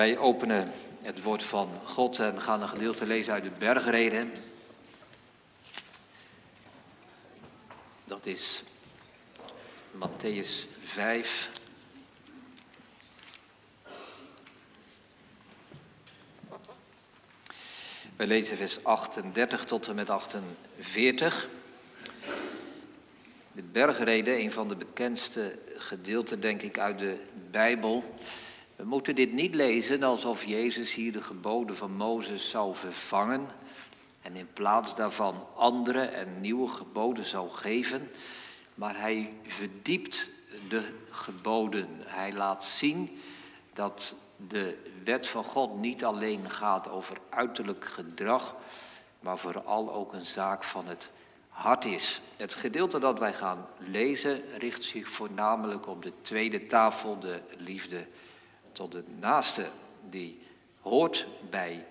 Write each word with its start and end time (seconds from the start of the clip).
Wij 0.00 0.18
openen 0.18 0.72
het 1.02 1.22
woord 1.22 1.42
van 1.42 1.68
God 1.84 2.18
en 2.18 2.42
gaan 2.42 2.62
een 2.62 2.68
gedeelte 2.68 3.06
lezen 3.06 3.32
uit 3.32 3.44
de 3.44 3.50
bergreden. 3.58 4.32
Dat 8.04 8.26
is 8.26 8.62
Matthäus 9.92 10.68
5. 10.82 11.50
Wij 18.16 18.26
lezen 18.26 18.56
vers 18.56 18.84
38 18.84 19.64
tot 19.64 19.88
en 19.88 19.94
met 19.94 20.10
48. 20.10 21.48
De 23.52 23.62
bergreden, 23.62 24.38
een 24.38 24.52
van 24.52 24.68
de 24.68 24.76
bekendste 24.76 25.58
gedeelten, 25.76 26.40
denk 26.40 26.62
ik, 26.62 26.78
uit 26.78 26.98
de 26.98 27.16
Bijbel. 27.50 28.14
We 28.80 28.86
moeten 28.86 29.14
dit 29.14 29.32
niet 29.32 29.54
lezen 29.54 30.02
alsof 30.02 30.44
Jezus 30.44 30.94
hier 30.94 31.12
de 31.12 31.22
geboden 31.22 31.76
van 31.76 31.92
Mozes 31.92 32.50
zou 32.50 32.74
vervangen 32.74 33.48
en 34.22 34.36
in 34.36 34.48
plaats 34.52 34.96
daarvan 34.96 35.46
andere 35.56 36.00
en 36.00 36.40
nieuwe 36.40 36.68
geboden 36.68 37.24
zou 37.24 37.50
geven, 37.50 38.10
maar 38.74 38.98
hij 38.98 39.32
verdiept 39.46 40.30
de 40.68 40.84
geboden. 41.10 41.88
Hij 42.04 42.32
laat 42.32 42.64
zien 42.64 43.20
dat 43.72 44.14
de 44.48 44.76
wet 45.04 45.26
van 45.26 45.44
God 45.44 45.80
niet 45.80 46.04
alleen 46.04 46.50
gaat 46.50 46.88
over 46.88 47.16
uiterlijk 47.28 47.84
gedrag, 47.84 48.56
maar 49.20 49.38
vooral 49.38 49.92
ook 49.94 50.12
een 50.12 50.24
zaak 50.24 50.64
van 50.64 50.86
het 50.86 51.10
hart 51.48 51.84
is. 51.84 52.20
Het 52.36 52.54
gedeelte 52.54 52.98
dat 52.98 53.18
wij 53.18 53.34
gaan 53.34 53.66
lezen 53.78 54.42
richt 54.58 54.82
zich 54.82 55.08
voornamelijk 55.08 55.86
op 55.86 56.02
de 56.02 56.12
tweede 56.22 56.66
tafel, 56.66 57.18
de 57.18 57.40
liefde 57.56 58.06
tot 58.72 58.92
de 58.92 59.04
naaste, 59.18 59.66
die 60.08 60.42
hoort 60.80 61.26
bij 61.50 61.86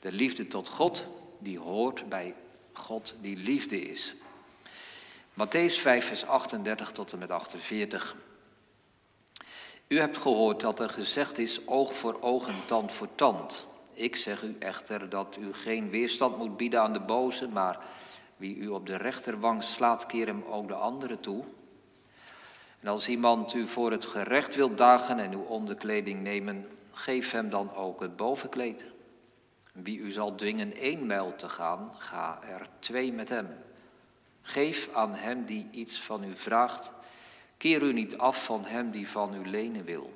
de 0.00 0.12
liefde 0.12 0.48
tot 0.48 0.68
God, 0.68 1.06
die 1.38 1.58
hoort 1.58 2.08
bij 2.08 2.34
God 2.72 3.14
die 3.20 3.36
liefde 3.36 3.80
is. 3.80 4.14
Matthäus 5.32 5.78
5, 5.80 6.06
vers 6.06 6.26
38 6.26 6.92
tot 6.92 7.12
en 7.12 7.18
met 7.18 7.30
48. 7.30 8.16
U 9.86 9.98
hebt 9.98 10.16
gehoord 10.16 10.60
dat 10.60 10.80
er 10.80 10.90
gezegd 10.90 11.38
is 11.38 11.66
oog 11.66 11.94
voor 11.94 12.18
oog 12.20 12.48
en 12.48 12.66
tand 12.66 12.92
voor 12.92 13.08
tand. 13.14 13.66
Ik 13.94 14.16
zeg 14.16 14.42
u 14.42 14.56
echter 14.58 15.08
dat 15.08 15.36
u 15.40 15.52
geen 15.52 15.90
weerstand 15.90 16.36
moet 16.36 16.56
bieden 16.56 16.82
aan 16.82 16.92
de 16.92 17.00
boze, 17.00 17.48
maar 17.48 17.78
wie 18.36 18.56
u 18.56 18.68
op 18.68 18.86
de 18.86 18.96
rechterwang 18.96 19.62
slaat, 19.62 20.06
keer 20.06 20.26
hem 20.26 20.44
ook 20.44 20.68
de 20.68 20.74
andere 20.74 21.20
toe. 21.20 21.44
En 22.80 22.88
als 22.88 23.08
iemand 23.08 23.54
u 23.54 23.66
voor 23.66 23.90
het 23.90 24.06
gerecht 24.06 24.54
wil 24.54 24.74
dagen 24.74 25.18
en 25.18 25.32
uw 25.32 25.44
onderkleding 25.44 26.22
nemen, 26.22 26.68
geef 26.92 27.30
hem 27.30 27.50
dan 27.50 27.74
ook 27.74 28.00
het 28.00 28.16
bovenkleed. 28.16 28.84
Wie 29.72 29.98
u 29.98 30.10
zal 30.10 30.34
dwingen 30.34 30.76
één 30.76 31.06
mijl 31.06 31.36
te 31.36 31.48
gaan, 31.48 31.92
ga 31.98 32.38
er 32.48 32.66
twee 32.78 33.12
met 33.12 33.28
hem. 33.28 33.48
Geef 34.42 34.88
aan 34.92 35.14
hem 35.14 35.44
die 35.44 35.68
iets 35.70 36.00
van 36.00 36.24
u 36.24 36.34
vraagt. 36.34 36.90
Keer 37.56 37.82
u 37.82 37.92
niet 37.92 38.18
af 38.18 38.44
van 38.44 38.64
hem 38.64 38.90
die 38.90 39.08
van 39.08 39.34
u 39.34 39.50
lenen 39.50 39.84
wil. 39.84 40.12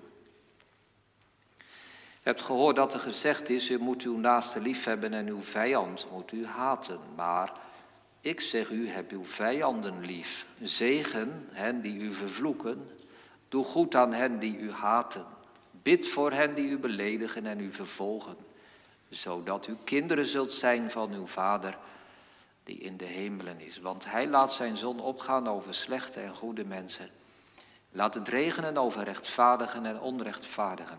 Hebt 2.23 2.43
gehoord 2.43 2.77
dat 2.77 2.95
er 2.95 3.01
gezegd 3.01 3.49
is, 3.49 3.71
u 3.71 3.79
moet 3.79 4.03
uw 4.03 4.17
naaste 4.17 4.61
lief 4.61 4.85
hebben 4.85 5.13
en 5.13 5.27
uw 5.27 5.43
vijand 5.43 6.07
moet 6.11 6.33
u 6.33 6.47
haten. 6.47 6.99
Maar 7.17 7.53
ik 8.23 8.41
zeg 8.41 8.71
u, 8.71 8.89
heb 8.89 9.11
uw 9.11 9.25
vijanden 9.25 10.05
lief. 10.05 10.47
Zegen 10.63 11.49
hen 11.51 11.81
die 11.81 11.99
u 12.01 12.13
vervloeken. 12.13 12.91
Doe 13.49 13.65
goed 13.65 13.95
aan 13.95 14.13
hen 14.13 14.39
die 14.39 14.59
u 14.59 14.73
haten. 14.73 15.27
Bid 15.71 16.09
voor 16.09 16.33
hen 16.33 16.55
die 16.55 16.69
u 16.69 16.79
beledigen 16.79 17.47
en 17.47 17.61
u 17.61 17.73
vervolgen. 17.73 18.37
Zodat 19.09 19.67
u 19.67 19.77
kinderen 19.85 20.27
zult 20.27 20.53
zijn 20.53 20.91
van 20.91 21.13
uw 21.13 21.27
Vader 21.27 21.79
die 22.65 22.79
in 22.79 22.97
de 22.97 23.05
hemelen 23.05 23.61
is. 23.61 23.79
Want 23.79 24.05
hij 24.05 24.27
laat 24.27 24.53
zijn 24.53 24.77
zon 24.77 25.01
opgaan 25.01 25.49
over 25.49 25.75
slechte 25.75 26.21
en 26.21 26.35
goede 26.35 26.65
mensen. 26.65 27.09
Laat 27.91 28.15
het 28.15 28.29
regenen 28.29 28.77
over 28.77 29.05
rechtvaardigen 29.05 29.87
en 29.87 30.01
onrechtvaardigen. 30.01 30.99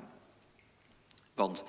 Want 1.34 1.64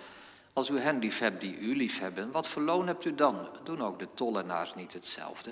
als 0.54 0.68
u 0.68 0.78
hen 0.78 0.98
lief 0.98 1.18
hebt 1.18 1.40
die 1.40 1.58
u 1.58 1.76
lief 1.76 1.98
hebben, 1.98 2.30
wat 2.30 2.48
verloon 2.48 2.86
hebt 2.86 3.04
u 3.04 3.14
dan? 3.14 3.48
Doen 3.64 3.82
ook 3.82 3.98
de 3.98 4.08
tollenaars 4.14 4.74
niet 4.74 4.92
hetzelfde? 4.92 5.50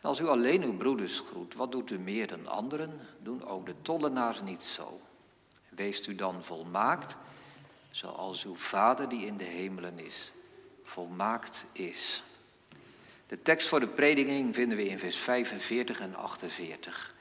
Als 0.00 0.20
u 0.20 0.26
alleen 0.26 0.62
uw 0.62 0.76
broeders 0.76 1.20
groet, 1.20 1.54
wat 1.54 1.72
doet 1.72 1.90
u 1.90 1.98
meer 1.98 2.26
dan 2.26 2.46
anderen? 2.46 3.00
Doen 3.22 3.46
ook 3.46 3.66
de 3.66 3.74
tollenaars 3.82 4.40
niet 4.40 4.62
zo? 4.62 5.00
Weest 5.68 6.06
u 6.06 6.14
dan 6.14 6.44
volmaakt, 6.44 7.16
zoals 7.90 8.44
uw 8.44 8.56
Vader 8.56 9.08
die 9.08 9.26
in 9.26 9.36
de 9.36 9.44
hemelen 9.44 9.98
is, 9.98 10.32
volmaakt 10.82 11.64
is. 11.72 12.22
De 13.26 13.42
tekst 13.42 13.68
voor 13.68 13.80
de 13.80 13.88
prediking 13.88 14.54
vinden 14.54 14.76
we 14.76 14.88
in 14.88 14.98
vers 14.98 15.16
45 15.16 16.00
en 16.00 16.14
48. 16.14 17.14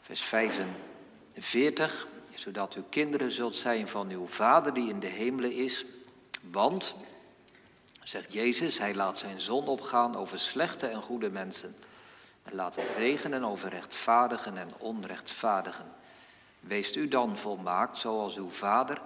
Vers 0.00 0.22
45 0.22 2.06
zodat 2.42 2.76
u 2.76 2.82
kinderen 2.88 3.32
zult 3.32 3.56
zijn 3.56 3.88
van 3.88 4.10
uw 4.10 4.26
Vader 4.26 4.74
die 4.74 4.88
in 4.88 5.00
de 5.00 5.06
hemelen 5.06 5.52
is. 5.52 5.84
Want, 6.50 6.94
zegt 8.02 8.32
Jezus, 8.32 8.78
hij 8.78 8.94
laat 8.94 9.18
zijn 9.18 9.40
zon 9.40 9.66
opgaan 9.66 10.16
over 10.16 10.38
slechte 10.38 10.86
en 10.86 11.02
goede 11.02 11.30
mensen. 11.30 11.76
En 12.42 12.54
laat 12.54 12.74
het 12.74 12.96
regenen 12.96 13.44
over 13.44 13.68
rechtvaardigen 13.68 14.58
en 14.58 14.70
onrechtvaardigen. 14.78 15.92
Weest 16.60 16.96
u 16.96 17.08
dan 17.08 17.36
volmaakt, 17.36 17.98
zoals 17.98 18.36
uw 18.36 18.50
Vader 18.50 19.00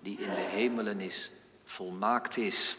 die 0.00 0.18
in 0.18 0.30
de 0.30 0.46
hemelen 0.50 1.00
is, 1.00 1.30
volmaakt 1.64 2.36
is. 2.36 2.76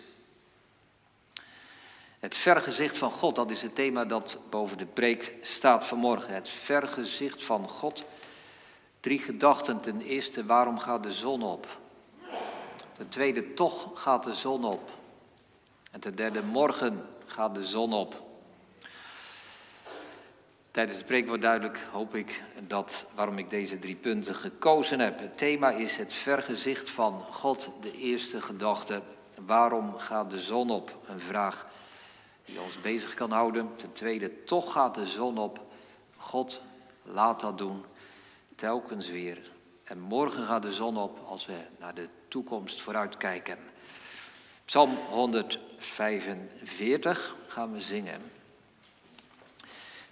Het 2.20 2.36
vergezicht 2.36 2.98
van 2.98 3.12
God, 3.12 3.36
dat 3.36 3.52
is 3.52 3.62
het 3.62 3.76
thema 3.76 4.06
dat 4.06 4.38
boven 4.50 4.78
de 4.78 4.86
preek 4.86 5.34
staat 5.42 5.86
vanmorgen. 5.86 6.34
Het 6.34 6.50
vergezicht 6.50 7.44
van 7.44 7.70
God 7.70 8.04
Drie 9.04 9.20
gedachten. 9.20 9.80
Ten 9.80 10.02
eerste, 10.02 10.46
waarom 10.46 10.80
gaat 10.80 11.04
de 11.04 11.12
zon 11.12 11.44
op? 11.44 11.68
Ten 12.94 13.08
tweede, 13.08 13.54
toch 13.54 13.90
gaat 13.94 14.24
de 14.24 14.34
zon 14.34 14.66
op. 14.66 14.92
En 15.92 16.00
ten 16.00 16.16
derde, 16.16 16.44
morgen 16.44 17.06
gaat 17.26 17.56
de 17.56 17.66
zon 17.66 17.94
op. 17.94 18.24
Tijdens 20.72 20.98
het 20.98 21.06
preek 21.06 21.28
wordt 21.28 21.42
duidelijk, 21.42 21.88
hoop 21.92 22.16
ik, 22.16 22.42
dat 22.68 23.06
waarom 23.16 23.38
ik 23.38 23.50
deze 23.50 23.80
drie 23.80 23.96
punten 23.96 24.36
gekozen 24.36 25.00
heb. 25.00 25.20
Het 25.20 25.38
thema 25.38 25.72
is 25.72 25.96
het 25.96 26.14
vergezicht 26.14 26.90
van 26.90 27.22
God, 27.32 27.70
de 27.82 27.98
eerste 27.98 28.42
gedachte. 28.42 29.02
Waarom 29.46 29.98
gaat 29.98 30.30
de 30.30 30.42
zon 30.42 30.70
op? 30.70 30.98
Een 31.08 31.20
vraag 31.20 31.68
die 32.46 32.62
ons 32.62 32.82
bezig 32.82 33.14
kan 33.14 33.32
houden. 33.32 33.70
Ten 33.76 33.94
tweede, 33.94 34.44
toch 34.44 34.72
gaat 34.72 34.96
de 34.96 35.06
zon 35.06 35.38
op. 35.38 35.62
God 36.18 36.62
laat 37.04 37.40
dat 37.40 37.58
doen 37.58 37.84
telkens 38.56 39.10
weer. 39.10 39.52
En 39.84 40.00
morgen 40.00 40.46
gaat 40.46 40.62
de 40.62 40.74
zon 40.74 40.98
op 40.98 41.20
als 41.26 41.46
we 41.46 41.58
naar 41.80 41.94
de 41.94 42.08
toekomst 42.28 42.82
vooruitkijken. 42.82 43.58
Psalm 44.66 44.96
145 45.10 47.36
gaan 47.48 47.74
we 47.74 47.82
zingen. 47.82 48.22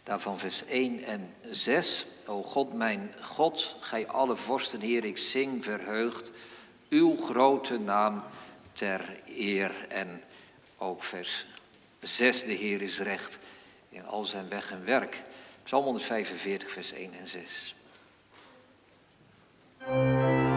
Daarvan 0.03 0.39
vers 0.39 0.65
1 0.65 1.03
en 1.03 1.33
6. 1.49 2.05
O 2.25 2.43
God, 2.43 2.73
mijn 2.73 3.13
God, 3.21 3.75
gij 3.79 4.07
alle 4.07 4.35
vorsten, 4.35 4.79
Heer, 4.79 5.05
ik 5.05 5.17
zing 5.17 5.63
verheugd 5.63 6.31
uw 6.89 7.17
grote 7.17 7.79
naam 7.79 8.23
ter 8.73 9.19
eer. 9.25 9.85
En 9.89 10.23
ook 10.77 11.03
vers 11.03 11.45
6, 11.99 12.43
de 12.43 12.53
Heer 12.53 12.81
is 12.81 12.99
recht 12.99 13.37
in 13.89 14.05
al 14.05 14.25
zijn 14.25 14.49
weg 14.49 14.71
en 14.71 14.85
werk. 14.85 15.21
Psalm 15.63 15.83
145, 15.83 16.71
vers 16.71 16.91
1 16.91 17.13
en 17.13 17.29
6. 17.29 17.75
you 19.87 20.50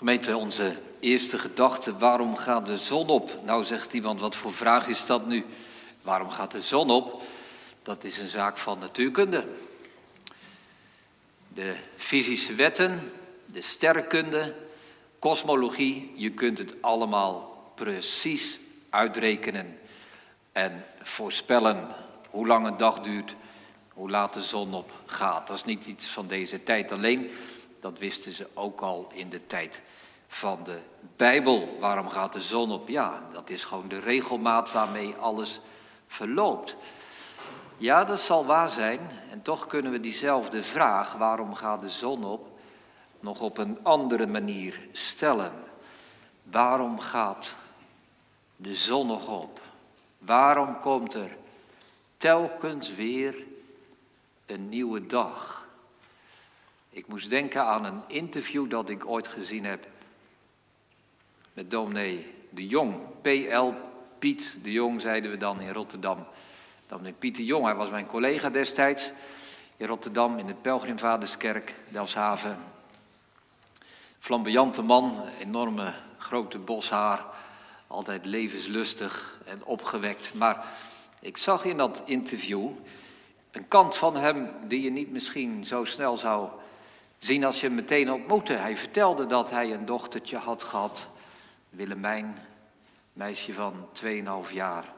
Gemeente, 0.00 0.36
onze 0.36 0.76
eerste 1.00 1.38
gedachte, 1.38 1.96
waarom 1.96 2.36
gaat 2.36 2.66
de 2.66 2.76
zon 2.76 3.08
op? 3.08 3.38
Nou 3.44 3.64
zegt 3.64 3.92
iemand, 3.92 4.20
wat 4.20 4.36
voor 4.36 4.52
vraag 4.52 4.88
is 4.88 5.06
dat 5.06 5.26
nu? 5.26 5.44
Waarom 6.02 6.30
gaat 6.30 6.50
de 6.50 6.60
zon 6.60 6.90
op? 6.90 7.22
Dat 7.82 8.04
is 8.04 8.18
een 8.18 8.28
zaak 8.28 8.56
van 8.56 8.78
natuurkunde. 8.78 9.46
De 11.48 11.74
fysische 11.96 12.54
wetten, 12.54 13.12
de 13.46 13.62
sterrenkunde, 13.62 14.54
kosmologie, 15.18 16.12
je 16.14 16.30
kunt 16.30 16.58
het 16.58 16.74
allemaal 16.80 17.62
precies 17.74 18.58
uitrekenen 18.90 19.78
en 20.52 20.84
voorspellen 21.02 21.88
hoe 22.30 22.46
lang 22.46 22.66
een 22.66 22.76
dag 22.76 23.00
duurt, 23.00 23.34
hoe 23.92 24.10
laat 24.10 24.34
de 24.34 24.42
zon 24.42 24.74
opgaat. 24.74 25.46
Dat 25.46 25.56
is 25.56 25.64
niet 25.64 25.86
iets 25.86 26.06
van 26.06 26.26
deze 26.26 26.62
tijd 26.62 26.92
alleen, 26.92 27.30
dat 27.80 27.98
wisten 27.98 28.32
ze 28.32 28.46
ook 28.54 28.80
al 28.80 29.08
in 29.12 29.28
de 29.28 29.46
tijd 29.46 29.80
van 30.26 30.58
de 30.64 30.80
Bijbel. 31.16 31.76
Waarom 31.80 32.08
gaat 32.08 32.32
de 32.32 32.40
zon 32.40 32.72
op? 32.72 32.88
Ja, 32.88 33.22
dat 33.32 33.50
is 33.50 33.64
gewoon 33.64 33.88
de 33.88 33.98
regelmaat 33.98 34.72
waarmee 34.72 35.14
alles 35.14 35.60
verloopt. 36.06 36.76
Ja, 37.76 38.04
dat 38.04 38.20
zal 38.20 38.46
waar 38.46 38.70
zijn. 38.70 39.00
En 39.30 39.42
toch 39.42 39.66
kunnen 39.66 39.92
we 39.92 40.00
diezelfde 40.00 40.62
vraag, 40.62 41.12
waarom 41.12 41.54
gaat 41.54 41.80
de 41.80 41.90
zon 41.90 42.24
op, 42.24 42.58
nog 43.20 43.40
op 43.40 43.58
een 43.58 43.78
andere 43.82 44.26
manier 44.26 44.80
stellen. 44.92 45.52
Waarom 46.42 47.00
gaat 47.00 47.54
de 48.56 48.74
zon 48.74 49.06
nog 49.06 49.28
op? 49.28 49.60
Waarom 50.18 50.80
komt 50.80 51.14
er 51.14 51.36
telkens 52.16 52.94
weer 52.94 53.34
een 54.46 54.68
nieuwe 54.68 55.06
dag? 55.06 55.59
Ik 56.90 57.06
moest 57.06 57.30
denken 57.30 57.64
aan 57.64 57.84
een 57.84 58.02
interview 58.06 58.70
dat 58.70 58.88
ik 58.88 59.06
ooit 59.06 59.28
gezien 59.28 59.64
heb 59.64 59.88
met 61.52 61.70
dominee 61.70 62.34
de 62.50 62.66
Jong. 62.66 62.96
PL 63.20 63.72
Piet 64.18 64.56
de 64.62 64.72
Jong 64.72 65.00
zeiden 65.00 65.30
we 65.30 65.36
dan 65.36 65.60
in 65.60 65.72
Rotterdam. 65.72 66.26
Dominee 66.86 67.12
Piet 67.12 67.36
de 67.36 67.44
Jong, 67.44 67.64
hij 67.64 67.74
was 67.74 67.90
mijn 67.90 68.06
collega 68.06 68.50
destijds 68.50 69.12
in 69.76 69.86
Rotterdam 69.86 70.38
in 70.38 70.46
de 70.46 70.54
Pelgrimvaderskerk, 70.54 71.74
Delshaven. 71.88 72.58
Flamboyante 74.18 74.82
man, 74.82 75.24
enorme 75.40 75.92
grote 76.18 76.58
boshaar, 76.58 77.24
altijd 77.86 78.24
levenslustig 78.24 79.38
en 79.44 79.64
opgewekt. 79.64 80.34
Maar 80.34 80.66
ik 81.20 81.36
zag 81.36 81.64
in 81.64 81.76
dat 81.76 82.02
interview 82.04 82.68
een 83.50 83.68
kant 83.68 83.96
van 83.96 84.16
hem 84.16 84.50
die 84.68 84.82
je 84.82 84.90
niet 84.90 85.10
misschien 85.10 85.66
zo 85.66 85.84
snel 85.84 86.18
zou 86.18 86.48
zien 87.20 87.44
als 87.44 87.60
je 87.60 87.66
hem 87.66 87.74
meteen 87.74 88.10
ontmoette. 88.10 88.52
Hij 88.52 88.76
vertelde 88.76 89.26
dat 89.26 89.50
hij 89.50 89.72
een 89.72 89.86
dochtertje 89.86 90.36
had 90.36 90.62
gehad, 90.62 91.06
Willemijn, 91.68 92.38
meisje 93.12 93.54
van 93.54 93.88
2,5 94.46 94.52
jaar, 94.52 94.92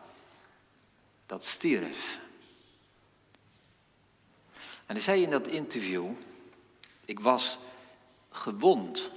dat 1.26 1.44
stierf. 1.44 2.20
En 4.86 4.94
hij 4.94 5.00
zei 5.00 5.22
in 5.22 5.30
dat 5.30 5.46
interview, 5.46 6.06
ik 7.04 7.20
was 7.20 7.58
gewond. 8.30 9.10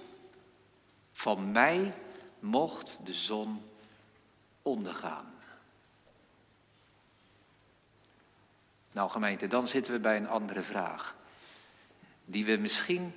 Van 1.11 1.51
mij 1.51 1.93
mocht 2.39 2.97
de 3.03 3.13
zon 3.13 3.63
ondergaan. 4.61 5.33
Nou 8.91 9.09
gemeente, 9.09 9.47
dan 9.47 9.67
zitten 9.67 9.93
we 9.93 9.99
bij 9.99 10.17
een 10.17 10.27
andere 10.27 10.61
vraag. 10.61 11.15
Die 12.25 12.45
we 12.45 12.55
misschien 12.55 13.13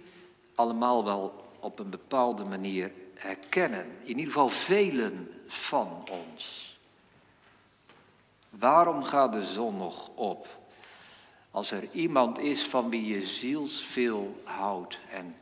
allemaal 0.55 1.05
wel 1.05 1.51
op 1.61 1.79
een 1.79 1.91
bepaalde 1.91 2.45
manier 2.45 2.93
herkennen. 3.15 3.87
In 4.03 4.09
ieder 4.09 4.25
geval 4.25 4.49
velen 4.49 5.43
van 5.47 6.09
ons. 6.11 6.77
Waarom 8.51 9.03
gaat 9.03 9.33
de 9.33 9.45
zon 9.45 9.77
nog 9.77 10.09
op? 10.09 10.59
Als 11.51 11.71
er 11.71 11.91
iemand 11.93 12.39
is 12.39 12.63
van 12.63 12.91
wie 12.91 13.07
je 13.07 13.23
zielsveel 13.23 14.41
houdt 14.45 14.99
en 15.11 15.37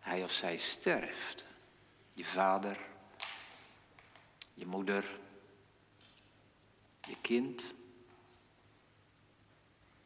hij 0.00 0.24
of 0.24 0.32
zij 0.32 0.56
sterft. 0.56 1.44
Je 2.14 2.24
vader, 2.24 2.78
je 4.54 4.66
moeder, 4.66 5.18
je 7.00 7.16
kind, 7.20 7.62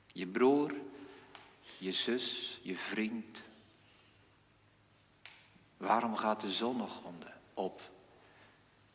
je 0.06 0.26
broer, 0.26 0.74
je 1.78 1.92
zus, 1.92 2.58
je 2.62 2.74
vriend. 2.74 3.42
Waarom 5.76 6.16
gaat 6.16 6.40
de 6.40 6.50
zon 6.50 6.76
nog 6.76 7.02
onder, 7.02 7.32
op? 7.54 7.80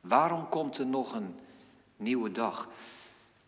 Waarom 0.01 0.49
komt 0.49 0.77
er 0.77 0.85
nog 0.85 1.13
een 1.13 1.39
nieuwe 1.95 2.31
dag? 2.31 2.67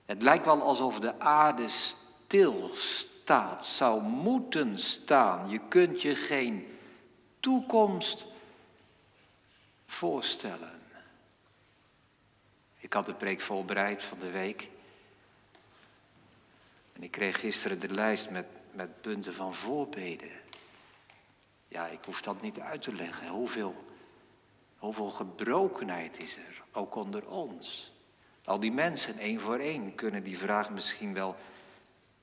Het 0.06 0.22
lijkt 0.22 0.46
wel 0.46 0.62
alsof 0.62 1.00
de 1.00 1.20
aarde 1.20 1.68
stilstaat, 1.68 3.66
zou 3.66 4.02
moeten 4.02 4.80
staan. 4.80 5.50
Je 5.50 5.60
kunt 5.68 6.02
je 6.02 6.16
geen 6.16 6.78
toekomst 7.40 8.26
voorstellen. 9.86 10.82
Ik 12.78 12.94
had 12.94 13.06
de 13.06 13.14
preek 13.14 13.42
voorbereid 13.42 14.04
van 14.04 14.20
de 14.20 14.32
week. 14.32 14.70
En 16.94 17.04
ik 17.04 17.12
kreeg 17.12 17.40
gisteren 17.40 17.80
de 17.80 17.90
lijst 17.90 18.30
met, 18.30 18.46
met 18.76 19.02
punten 19.02 19.34
van 19.34 19.54
voorbeden. 19.54 20.32
Ja, 21.68 21.88
ik 21.88 22.00
hoef 22.06 22.22
dat 22.22 22.42
niet 22.42 22.60
uit 22.60 22.82
te 22.82 22.94
leggen. 22.94 23.28
Hoeveel, 23.28 23.76
hoeveel 24.78 25.10
gebrokenheid 25.10 26.20
is 26.20 26.36
er, 26.36 26.64
ook 26.72 26.96
onder 26.96 27.28
ons. 27.28 27.94
Al 28.46 28.60
die 28.60 28.72
mensen, 28.72 29.18
één 29.18 29.40
voor 29.40 29.58
één, 29.58 29.96
kunnen 29.96 30.24
die 30.24 30.38
vraag 30.38 30.70
misschien 30.70 31.14
wel 31.14 31.36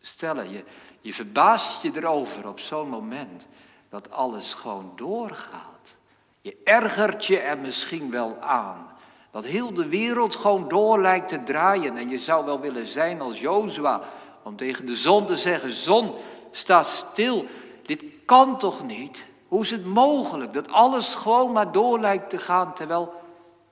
stellen. 0.01 0.51
Je, 0.51 0.65
je 1.01 1.15
verbaast 1.15 1.83
je 1.83 1.91
erover 1.95 2.49
op 2.49 2.61
zo'n 2.61 2.89
moment 2.89 3.47
dat 3.89 4.11
alles 4.11 4.55
gewoon 4.55 4.93
doorgaat. 4.97 5.95
Je 6.41 6.57
ergert 6.65 7.27
je 7.27 7.39
er 7.39 7.59
misschien 7.59 8.11
wel 8.11 8.41
aan. 8.41 8.91
Dat 9.31 9.45
heel 9.45 9.75
de 9.75 9.89
wereld 9.89 10.37
gewoon 10.37 10.69
door 10.69 11.01
lijkt 11.01 11.29
te 11.29 11.43
draaien. 11.43 11.97
En 11.97 12.09
je 12.09 12.19
zou 12.19 12.45
wel 12.45 12.61
willen 12.61 12.87
zijn 12.87 13.21
als 13.21 13.41
Jozua. 13.41 14.03
Om 14.43 14.57
tegen 14.57 14.87
de 14.87 14.97
zon 14.97 15.27
te 15.27 15.37
zeggen, 15.37 15.71
zon, 15.71 16.15
sta 16.53 16.83
stil. 16.83 17.47
Dit 17.83 18.05
kan 18.25 18.59
toch 18.59 18.83
niet? 18.83 19.25
Hoe 19.49 19.63
is 19.63 19.71
het 19.71 19.85
mogelijk 19.85 20.53
dat 20.53 20.69
alles 20.69 21.15
gewoon 21.15 21.53
maar 21.53 21.73
door 21.73 22.01
lijkt 22.01 22.31
te 22.31 22.39
gaan 22.39 22.75
terwijl 22.75 23.23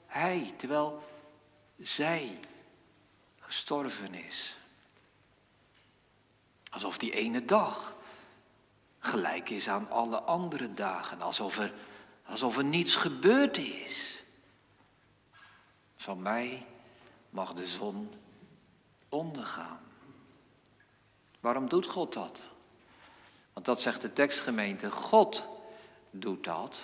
hij, 0.06 0.54
terwijl 0.56 1.02
zij 1.78 2.40
gestorven 3.38 4.14
is? 4.14 4.56
Alsof 6.70 6.98
die 6.98 7.12
ene 7.12 7.44
dag 7.44 7.94
gelijk 8.98 9.50
is 9.50 9.68
aan 9.68 9.90
alle 9.90 10.20
andere 10.20 10.74
dagen, 10.74 11.20
alsof 11.20 11.58
er, 11.58 11.72
alsof 12.26 12.56
er 12.56 12.64
niets 12.64 12.94
gebeurd 12.94 13.56
is. 13.58 14.22
Van 15.96 16.22
mij 16.22 16.66
mag 17.30 17.54
de 17.54 17.66
zon 17.66 18.12
ondergaan. 19.08 19.80
Waarom 21.40 21.68
doet 21.68 21.86
God 21.86 22.12
dat? 22.12 22.40
Want 23.60 23.72
dat 23.72 23.84
zegt 23.84 24.00
de 24.00 24.12
tekstgemeente. 24.12 24.90
God 24.90 25.42
doet 26.10 26.44
dat. 26.44 26.76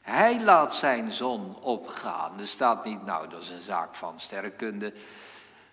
Hij 0.00 0.42
laat 0.42 0.74
zijn 0.74 1.12
zon 1.12 1.60
opgaan. 1.62 2.40
Er 2.40 2.46
staat 2.46 2.84
niet, 2.84 3.04
nou, 3.04 3.28
dat 3.28 3.42
is 3.42 3.48
een 3.48 3.60
zaak 3.60 3.94
van 3.94 4.20
sterrenkunde, 4.20 4.92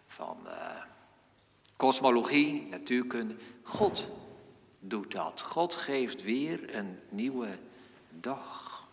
van 0.07 0.37
uh, 0.45 0.51
kosmologie, 1.75 2.67
natuurkunde. 2.69 3.35
God 3.61 4.05
doet 4.79 5.11
dat. 5.11 5.41
God 5.41 5.75
geeft 5.75 6.23
weer 6.23 6.75
een 6.75 6.99
nieuwe 7.09 7.57
dag. 8.09 8.83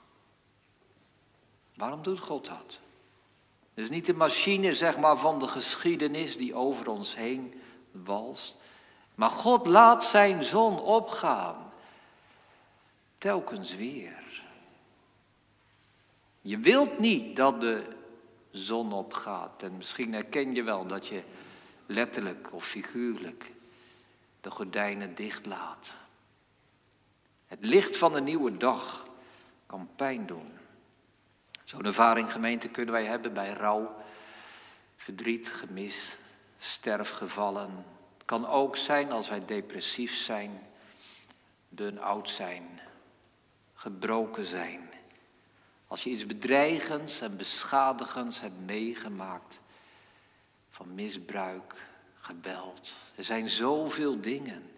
Waarom 1.75 2.03
doet 2.03 2.21
God 2.21 2.47
dat? 2.47 2.79
Het 3.75 3.85
is 3.85 3.91
niet 3.91 4.07
de 4.07 4.15
machine, 4.15 4.75
zeg 4.75 4.99
maar, 4.99 5.17
van 5.17 5.39
de 5.39 5.49
geschiedenis 5.49 6.37
die 6.37 6.55
over 6.55 6.89
ons 6.89 7.15
heen 7.15 7.61
walst. 7.91 8.57
Maar 9.15 9.31
God 9.31 9.67
laat 9.67 10.05
zijn 10.05 10.45
zon 10.45 10.81
opgaan. 10.81 11.73
Telkens 13.19 13.75
weer. 13.75 14.19
Je 16.41 16.59
wilt 16.59 16.99
niet 16.99 17.37
dat 17.37 17.61
de 17.61 17.87
zon 18.51 18.93
opgaat. 18.93 19.63
En 19.63 19.77
misschien 19.77 20.13
herken 20.13 20.55
je 20.55 20.63
wel 20.63 20.87
dat 20.87 21.07
je 21.07 21.23
letterlijk 21.87 22.49
of 22.53 22.65
figuurlijk 22.65 23.53
de 24.41 24.51
gordijnen 24.51 25.15
dichtlaat. 25.15 25.95
Het 27.47 27.65
licht 27.65 27.97
van 27.97 28.15
een 28.15 28.25
nieuwe 28.25 28.57
dag 28.57 29.03
kan 29.67 29.89
pijn 29.97 30.27
doen. 30.27 30.59
Zo'n 31.65 31.85
ervaring, 31.85 32.33
gemeente, 32.33 32.69
kunnen 32.69 32.95
wij 32.95 33.05
hebben 33.05 33.33
bij 33.33 33.53
rouw, 33.53 33.97
verdriet, 34.97 35.49
gemis, 35.49 36.17
sterfgevallen. 36.59 37.85
Kan 38.31 38.47
ook 38.47 38.77
zijn 38.77 39.13
als 39.13 39.29
wij 39.29 39.45
depressief 39.45 40.15
zijn, 40.17 40.61
burn-out 41.69 42.31
zijn, 42.31 42.81
gebroken 43.75 44.45
zijn. 44.45 44.91
Als 45.87 46.05
je 46.05 46.11
iets 46.11 46.27
bedreigends 46.27 47.21
en 47.21 47.37
beschadigends 47.37 48.41
hebt 48.41 48.61
meegemaakt. 48.67 49.61
Van 50.69 50.95
misbruik, 50.95 51.89
geweld. 52.21 52.93
Er 53.17 53.25
zijn 53.25 53.49
zoveel 53.49 54.21
dingen. 54.21 54.71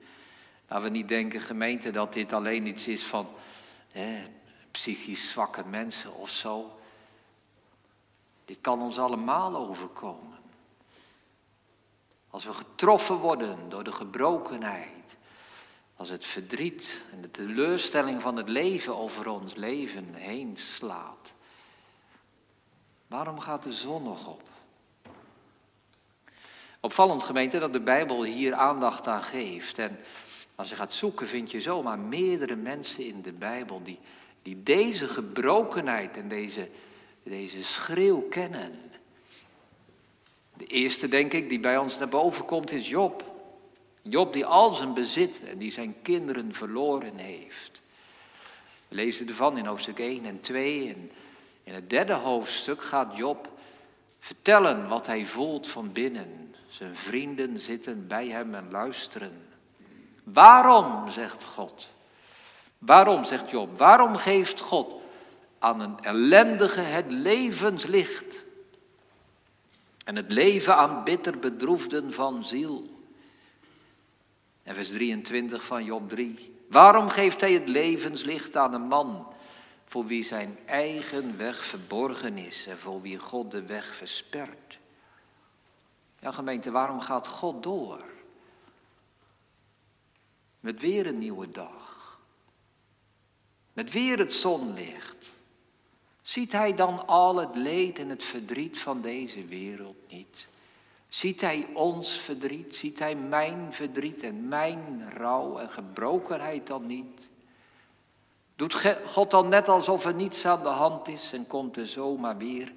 Laten 0.68 0.84
we 0.84 0.90
niet 0.90 1.08
denken, 1.08 1.40
gemeente, 1.40 1.90
dat 1.90 2.12
dit 2.12 2.32
alleen 2.32 2.66
iets 2.66 2.88
is 2.88 3.02
van 3.02 3.28
hè, 3.90 4.28
psychisch 4.70 5.30
zwakke 5.30 5.64
mensen 5.64 6.14
of 6.14 6.30
zo. 6.30 6.78
Dit 8.44 8.58
kan 8.60 8.82
ons 8.82 8.98
allemaal 8.98 9.56
overkomen. 9.56 10.31
Als 12.32 12.44
we 12.44 12.52
getroffen 12.54 13.16
worden 13.16 13.58
door 13.68 13.84
de 13.84 13.92
gebrokenheid, 13.92 15.16
als 15.96 16.08
het 16.08 16.24
verdriet 16.24 17.02
en 17.12 17.20
de 17.20 17.30
teleurstelling 17.30 18.22
van 18.22 18.36
het 18.36 18.48
leven 18.48 18.96
over 18.96 19.28
ons 19.28 19.54
leven 19.54 20.14
heen 20.14 20.56
slaat. 20.56 21.32
Waarom 23.06 23.40
gaat 23.40 23.62
de 23.62 23.72
zon 23.72 24.02
nog 24.02 24.26
op? 24.26 24.42
Opvallend 26.80 27.22
gemeente 27.22 27.58
dat 27.58 27.72
de 27.72 27.80
Bijbel 27.80 28.24
hier 28.24 28.54
aandacht 28.54 29.06
aan 29.06 29.22
geeft. 29.22 29.78
En 29.78 29.98
als 30.54 30.68
je 30.68 30.74
gaat 30.74 30.92
zoeken 30.92 31.28
vind 31.28 31.50
je 31.50 31.60
zomaar 31.60 31.98
meerdere 31.98 32.56
mensen 32.56 33.06
in 33.06 33.22
de 33.22 33.32
Bijbel 33.32 33.82
die, 33.82 33.98
die 34.42 34.62
deze 34.62 35.08
gebrokenheid 35.08 36.16
en 36.16 36.28
deze, 36.28 36.68
deze 37.22 37.64
schreeuw 37.64 38.20
kennen. 38.20 38.91
De 40.62 40.68
eerste, 40.68 41.08
denk 41.08 41.32
ik, 41.32 41.48
die 41.48 41.60
bij 41.60 41.78
ons 41.78 41.98
naar 41.98 42.08
boven 42.08 42.44
komt, 42.44 42.72
is 42.72 42.88
Job. 42.88 43.24
Job 44.02 44.32
die 44.32 44.46
al 44.46 44.74
zijn 44.74 44.94
bezit 44.94 45.40
en 45.44 45.58
die 45.58 45.72
zijn 45.72 45.94
kinderen 46.02 46.54
verloren 46.54 47.16
heeft. 47.16 47.82
We 48.88 48.94
lezen 48.94 49.28
ervan 49.28 49.58
in 49.58 49.66
hoofdstuk 49.66 49.98
1 49.98 50.24
en 50.24 50.40
2. 50.40 50.88
En 50.88 51.10
in 51.64 51.74
het 51.74 51.90
derde 51.90 52.12
hoofdstuk 52.12 52.82
gaat 52.82 53.16
Job 53.16 53.48
vertellen 54.18 54.88
wat 54.88 55.06
hij 55.06 55.26
voelt 55.26 55.66
van 55.66 55.92
binnen. 55.92 56.54
Zijn 56.68 56.96
vrienden 56.96 57.60
zitten 57.60 58.06
bij 58.06 58.26
hem 58.26 58.54
en 58.54 58.70
luisteren. 58.70 59.42
Waarom, 60.24 61.10
zegt 61.10 61.44
God? 61.44 61.88
Waarom, 62.78 63.24
zegt 63.24 63.50
Job, 63.50 63.78
waarom 63.78 64.16
geeft 64.16 64.60
God 64.60 64.94
aan 65.58 65.80
een 65.80 66.00
ellendige 66.00 66.80
het 66.80 67.12
levenslicht 67.12 68.44
en 70.04 70.16
het 70.16 70.32
leven 70.32 70.76
aan 70.76 71.04
bitter 71.04 71.38
bedroefden 71.38 72.12
van 72.12 72.44
ziel? 72.44 73.00
En 74.62 74.74
vers 74.74 74.88
23 74.88 75.64
van 75.64 75.84
Job 75.84 76.08
3. 76.08 76.56
Waarom 76.68 77.08
geeft 77.08 77.40
hij 77.40 77.52
het 77.52 77.68
levenslicht 77.68 78.56
aan 78.56 78.74
een 78.74 78.88
man 78.88 79.34
voor 79.84 80.06
wie 80.06 80.22
zijn 80.22 80.58
eigen 80.66 81.36
weg 81.38 81.64
verborgen 81.64 82.38
is 82.38 82.66
en 82.66 82.78
voor 82.78 83.00
wie 83.00 83.18
God 83.18 83.50
de 83.50 83.62
weg 83.62 83.94
verspert? 83.94 84.78
Ja, 86.20 86.32
gemeente, 86.32 86.70
waarom 86.70 87.00
gaat 87.00 87.26
God 87.26 87.62
door? 87.62 88.04
Met 90.60 90.80
weer 90.80 91.06
een 91.06 91.18
nieuwe 91.18 91.48
dag. 91.48 92.18
Met 93.72 93.92
weer 93.92 94.18
het 94.18 94.32
zonlicht. 94.32 95.30
Ziet 96.22 96.52
hij 96.52 96.74
dan 96.74 97.06
al 97.06 97.36
het 97.36 97.54
leed 97.54 97.98
en 97.98 98.08
het 98.08 98.22
verdriet 98.22 98.80
van 98.80 99.00
deze 99.00 99.44
wereld 99.44 99.96
niet? 100.08 100.48
Ziet 101.08 101.40
hij 101.40 101.66
ons 101.74 102.10
verdriet? 102.10 102.76
Ziet 102.76 102.98
hij 102.98 103.14
mijn 103.14 103.72
verdriet 103.72 104.22
en 104.22 104.48
mijn 104.48 105.10
rouw 105.10 105.58
en 105.58 105.70
gebrokenheid 105.70 106.66
dan 106.66 106.86
niet? 106.86 107.28
Doet 108.56 108.84
God 109.06 109.30
dan 109.30 109.48
net 109.48 109.68
alsof 109.68 110.04
er 110.04 110.14
niets 110.14 110.46
aan 110.46 110.62
de 110.62 110.68
hand 110.68 111.08
is 111.08 111.32
en 111.32 111.46
komt 111.46 111.76
er 111.76 111.86
zomaar 111.86 112.36
weer 112.36 112.72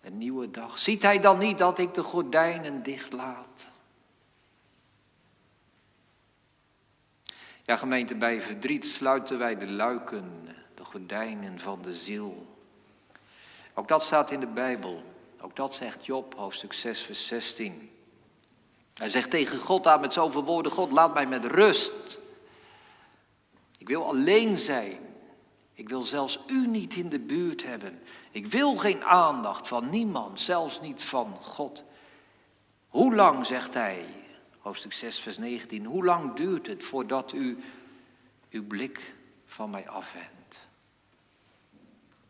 een 0.00 0.18
nieuwe 0.18 0.50
dag? 0.50 0.78
Ziet 0.78 1.02
hij 1.02 1.20
dan 1.20 1.38
niet 1.38 1.58
dat 1.58 1.78
ik 1.78 1.94
de 1.94 2.02
gordijnen 2.02 2.82
dicht 2.82 3.12
laat? 3.12 3.66
Ja, 7.64 7.76
gemeente, 7.76 8.14
bij 8.14 8.42
verdriet 8.42 8.84
sluiten 8.84 9.38
wij 9.38 9.58
de 9.58 9.70
luiken, 9.70 10.43
gordijnen 10.94 11.58
van 11.58 11.82
de 11.82 11.94
ziel. 11.94 12.46
Ook 13.74 13.88
dat 13.88 14.02
staat 14.02 14.30
in 14.30 14.40
de 14.40 14.46
Bijbel. 14.46 15.02
Ook 15.40 15.56
dat 15.56 15.74
zegt 15.74 16.06
Job, 16.06 16.34
hoofdstuk 16.34 16.72
6, 16.72 17.00
vers 17.00 17.26
16. 17.26 17.90
Hij 18.94 19.08
zegt 19.08 19.30
tegen 19.30 19.58
God 19.58 19.86
aan 19.86 20.00
met 20.00 20.12
zoveel 20.12 20.44
woorden: 20.44 20.72
God, 20.72 20.92
laat 20.92 21.14
mij 21.14 21.26
met 21.26 21.44
rust. 21.44 22.18
Ik 23.78 23.88
wil 23.88 24.06
alleen 24.06 24.58
zijn. 24.58 24.98
Ik 25.72 25.88
wil 25.88 26.02
zelfs 26.02 26.38
u 26.46 26.66
niet 26.66 26.94
in 26.94 27.08
de 27.08 27.20
buurt 27.20 27.64
hebben. 27.64 28.02
Ik 28.30 28.46
wil 28.46 28.76
geen 28.76 29.04
aandacht 29.04 29.68
van 29.68 29.90
niemand, 29.90 30.40
zelfs 30.40 30.80
niet 30.80 31.02
van 31.02 31.36
God. 31.42 31.82
Hoe 32.88 33.14
lang, 33.14 33.46
zegt 33.46 33.74
hij, 33.74 34.04
hoofdstuk 34.58 34.92
6, 34.92 35.18
vers 35.18 35.38
19, 35.38 35.84
hoe 35.84 36.04
lang 36.04 36.34
duurt 36.34 36.66
het 36.66 36.84
voordat 36.84 37.32
u 37.32 37.58
uw 38.50 38.66
blik 38.66 39.14
van 39.46 39.70
mij 39.70 39.88
afwendt? 39.88 40.43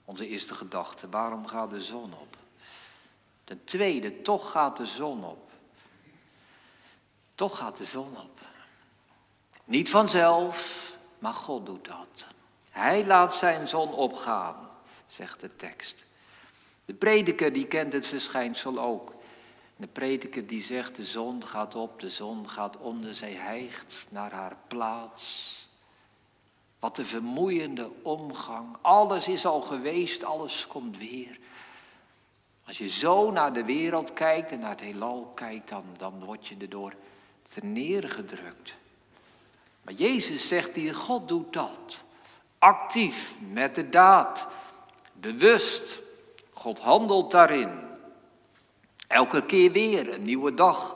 Onze 0.05 0.29
eerste 0.29 0.55
gedachte, 0.55 1.09
waarom 1.09 1.47
gaat 1.47 1.71
de 1.71 1.83
zon 1.83 2.13
op? 2.13 2.37
Ten 3.45 3.65
tweede, 3.65 4.23
toch 4.23 4.51
gaat 4.51 4.77
de 4.77 4.87
zon 4.87 5.25
op. 5.25 5.51
Toch 7.35 7.59
gaat 7.59 7.77
de 7.77 7.85
zon 7.85 8.17
op. 8.17 8.41
Niet 9.65 9.91
vanzelf, 9.91 10.91
maar 11.19 11.35
God 11.35 11.67
doet 11.67 11.85
dat. 11.85 12.27
Hij 12.71 13.07
laat 13.07 13.35
zijn 13.35 13.69
zon 13.69 13.93
opgaan, 13.93 14.71
zegt 15.07 15.41
de 15.41 15.57
tekst. 15.57 16.05
De 16.85 16.95
prediker 16.95 17.53
die 17.53 17.67
kent 17.67 17.93
het 17.93 18.07
verschijnsel 18.07 18.79
ook. 18.79 19.15
De 19.77 19.87
prediker 19.87 20.47
die 20.47 20.63
zegt, 20.63 20.97
de 20.97 21.05
zon 21.05 21.47
gaat 21.47 21.75
op, 21.75 22.01
de 22.01 22.11
zon 22.11 22.51
gaat 22.51 22.77
onder, 22.77 23.15
zij 23.15 23.33
hijgt 23.33 24.07
naar 24.09 24.33
haar 24.33 24.57
plaats. 24.67 25.53
Wat 26.85 26.99
een 26.99 27.07
vermoeiende 27.07 27.91
omgang. 28.03 28.77
Alles 28.81 29.29
is 29.29 29.47
al 29.47 29.61
geweest, 29.61 30.25
alles 30.25 30.67
komt 30.67 30.99
weer. 30.99 31.39
Als 32.67 32.79
je 32.79 32.89
zo 32.89 33.31
naar 33.31 33.53
de 33.53 33.65
wereld 33.65 34.13
kijkt 34.13 34.51
en 34.51 34.61
naar 34.61 34.71
het 34.71 34.81
heelal 34.81 35.33
kijkt, 35.35 35.69
dan, 35.69 35.85
dan 35.97 36.25
word 36.25 36.47
je 36.47 36.57
erdoor 36.61 36.95
neergedrukt. 37.63 38.75
Maar 39.83 39.95
Jezus 39.95 40.49
zegt 40.49 40.75
hier, 40.75 40.95
God 40.95 41.29
doet 41.29 41.53
dat. 41.53 42.03
Actief, 42.59 43.35
met 43.53 43.75
de 43.75 43.89
daad, 43.89 44.47
bewust. 45.13 45.99
God 46.53 46.79
handelt 46.79 47.31
daarin. 47.31 47.81
Elke 49.07 49.43
keer 49.43 49.73
weer 49.73 50.15
een 50.15 50.23
nieuwe 50.23 50.55
dag. 50.55 50.94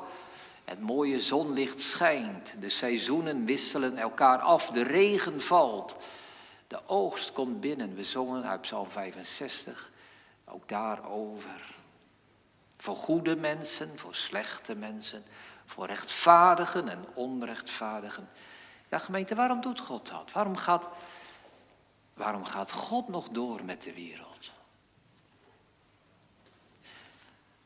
Het 0.69 0.81
mooie 0.81 1.21
zonlicht 1.21 1.81
schijnt. 1.81 2.53
De 2.61 2.69
seizoenen 2.69 3.45
wisselen 3.45 3.99
elkaar 3.99 4.39
af. 4.39 4.71
De 4.71 4.83
regen 4.83 5.41
valt. 5.41 5.97
De 6.67 6.81
oogst 6.87 7.33
komt 7.33 7.61
binnen. 7.61 7.95
We 7.95 8.05
zongen 8.05 8.45
uit 8.45 8.61
Psalm 8.61 8.91
65 8.91 9.91
ook 10.45 10.69
daarover. 10.69 11.75
Voor 12.77 12.97
goede 12.97 13.37
mensen, 13.37 13.99
voor 13.99 14.15
slechte 14.15 14.75
mensen, 14.75 15.25
voor 15.65 15.87
rechtvaardigen 15.87 16.89
en 16.89 17.05
onrechtvaardigen. 17.15 18.29
Ja, 18.89 18.99
gemeente, 18.99 19.35
waarom 19.35 19.61
doet 19.61 19.81
God 19.81 20.09
dat? 20.11 20.33
Waarom 20.33 20.57
gaat, 20.57 20.89
waarom 22.15 22.45
gaat 22.45 22.73
God 22.73 23.09
nog 23.09 23.29
door 23.29 23.65
met 23.65 23.83
de 23.83 23.95
wereld? 23.95 24.51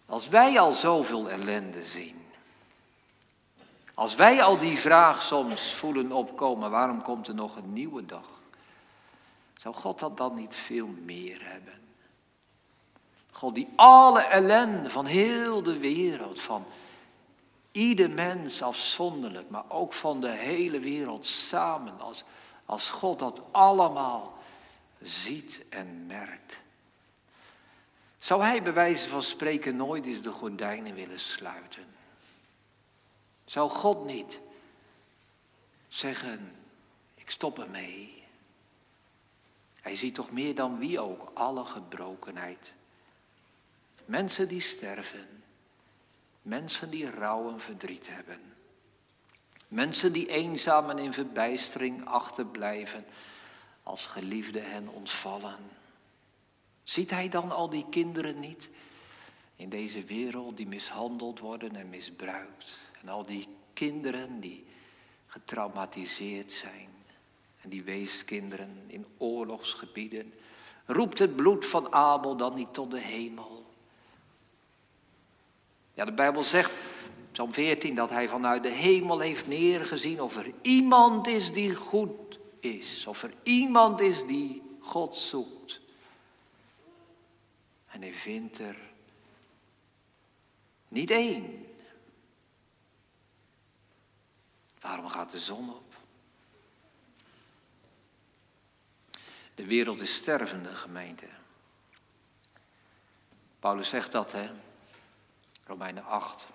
Als 0.07 0.29
wij 0.29 0.61
al 0.61 0.73
zoveel 0.73 1.31
ellende 1.31 1.85
zien, 1.85 2.22
als 3.95 4.15
wij 4.15 4.43
al 4.43 4.59
die 4.59 4.79
vraag 4.79 5.23
soms 5.23 5.75
voelen 5.75 6.13
opkomen, 6.13 6.71
waarom 6.71 7.03
komt 7.03 7.29
er 7.29 7.35
nog 7.35 7.57
een 7.57 7.73
nieuwe 7.73 8.07
dag? 8.07 8.41
Zou 9.61 9.75
God 9.75 9.99
dat 9.99 10.17
dan 10.17 10.35
niet 10.35 10.55
veel 10.55 10.87
meer 10.87 11.39
hebben? 11.43 11.81
God 13.31 13.55
die 13.55 13.69
alle 13.77 14.23
ellende 14.23 14.91
van 14.91 15.07
heel 15.07 15.63
de 15.63 15.79
wereld, 15.79 16.41
van 16.41 16.65
ieder 17.73 18.11
mens 18.11 18.63
afzonderlijk, 18.63 19.51
maar 19.51 19.65
ook 19.69 19.93
van 19.93 20.21
de 20.21 20.31
hele 20.31 20.81
wereld 20.81 21.27
samen, 21.27 22.01
als, 22.01 22.25
als 22.65 22.91
God 22.91 23.19
dat 23.19 23.43
allemaal 23.51 24.35
ziet 25.03 25.65
en 25.69 26.07
merkt. 26.07 26.61
Zou 28.19 28.43
hij 28.43 28.63
bij 28.63 28.73
wijze 28.73 29.09
van 29.09 29.23
spreken 29.23 29.77
nooit 29.77 30.07
eens 30.07 30.23
de 30.23 30.31
gordijnen 30.31 30.95
willen 30.95 31.21
sluiten? 31.21 31.92
Zou 33.53 33.71
God 33.71 34.05
niet 34.05 34.41
zeggen, 35.89 36.53
ik 37.15 37.31
stop 37.31 37.59
ermee? 37.59 38.25
Hij 39.81 39.97
ziet 39.97 40.15
toch 40.15 40.31
meer 40.31 40.55
dan 40.55 40.79
wie 40.79 41.01
ook 41.01 41.31
alle 41.35 41.65
gebrokenheid. 41.65 42.73
Mensen 44.05 44.49
die 44.49 44.61
sterven. 44.61 45.43
Mensen 46.43 46.91
die 46.91 47.11
rouw 47.11 47.51
en 47.51 47.61
verdriet 47.61 48.09
hebben. 48.11 48.41
Mensen 49.69 50.13
die 50.13 50.29
eenzaam 50.29 50.91
en 50.91 50.99
in 50.99 51.13
verbijstering 51.13 52.07
achterblijven 52.07 53.05
als 53.83 54.07
geliefden 54.07 54.71
hen 54.71 54.89
ontvallen. 54.89 55.59
Ziet 56.83 57.11
hij 57.11 57.29
dan 57.29 57.51
al 57.51 57.69
die 57.69 57.87
kinderen 57.91 58.41
niet 58.41 58.69
in 59.57 59.69
deze 59.69 60.05
wereld 60.05 60.57
die 60.57 60.67
mishandeld 60.67 61.39
worden 61.39 61.77
en 61.77 61.89
misbruikt? 61.89 62.91
En 63.03 63.09
al 63.09 63.27
die 63.27 63.49
kinderen 63.73 64.41
die 64.41 64.65
getraumatiseerd 65.27 66.53
zijn 66.53 66.89
en 67.61 67.69
die 67.69 67.83
weeskinderen 67.83 68.85
in 68.87 69.07
oorlogsgebieden. 69.19 70.33
Roept 70.87 71.19
het 71.19 71.37
bloed 71.37 71.67
van 71.67 71.93
Abel 71.93 72.37
dan 72.37 72.55
niet 72.55 72.75
tot 72.75 72.91
de 72.91 73.01
hemel? 73.01 73.67
Ja, 75.95 76.05
de 76.05 76.13
Bijbel 76.13 76.43
zegt, 76.43 76.71
Psalm 77.33 77.53
14, 77.53 77.95
dat 77.95 78.11
hij 78.11 78.29
vanuit 78.29 78.63
de 78.63 78.71
hemel 78.71 79.21
heeft 79.21 79.47
neergezien 79.47 80.21
of 80.21 80.37
er 80.37 80.53
iemand 80.63 81.27
is 81.27 81.53
die 81.53 81.75
goed 81.75 82.39
is. 82.61 83.07
Of 83.07 83.23
er 83.23 83.35
iemand 83.43 84.01
is 84.01 84.27
die 84.27 84.63
God 84.81 85.17
zoekt. 85.17 85.81
En 87.87 88.01
hij 88.01 88.15
vindt 88.15 88.59
er 88.59 88.77
niet 90.89 91.11
één. 91.11 91.67
Waarom 94.83 95.09
gaat 95.09 95.31
de 95.31 95.39
zon 95.39 95.71
op? 95.71 95.95
De 99.55 99.67
wereld 99.67 100.01
is 100.01 100.15
stervende, 100.15 100.75
gemeente. 100.75 101.27
Paulus 103.59 103.89
zegt 103.89 104.13
dat, 104.13 104.33
hè? 104.33 104.51
Romeinen 105.67 106.05
8. 106.05 106.47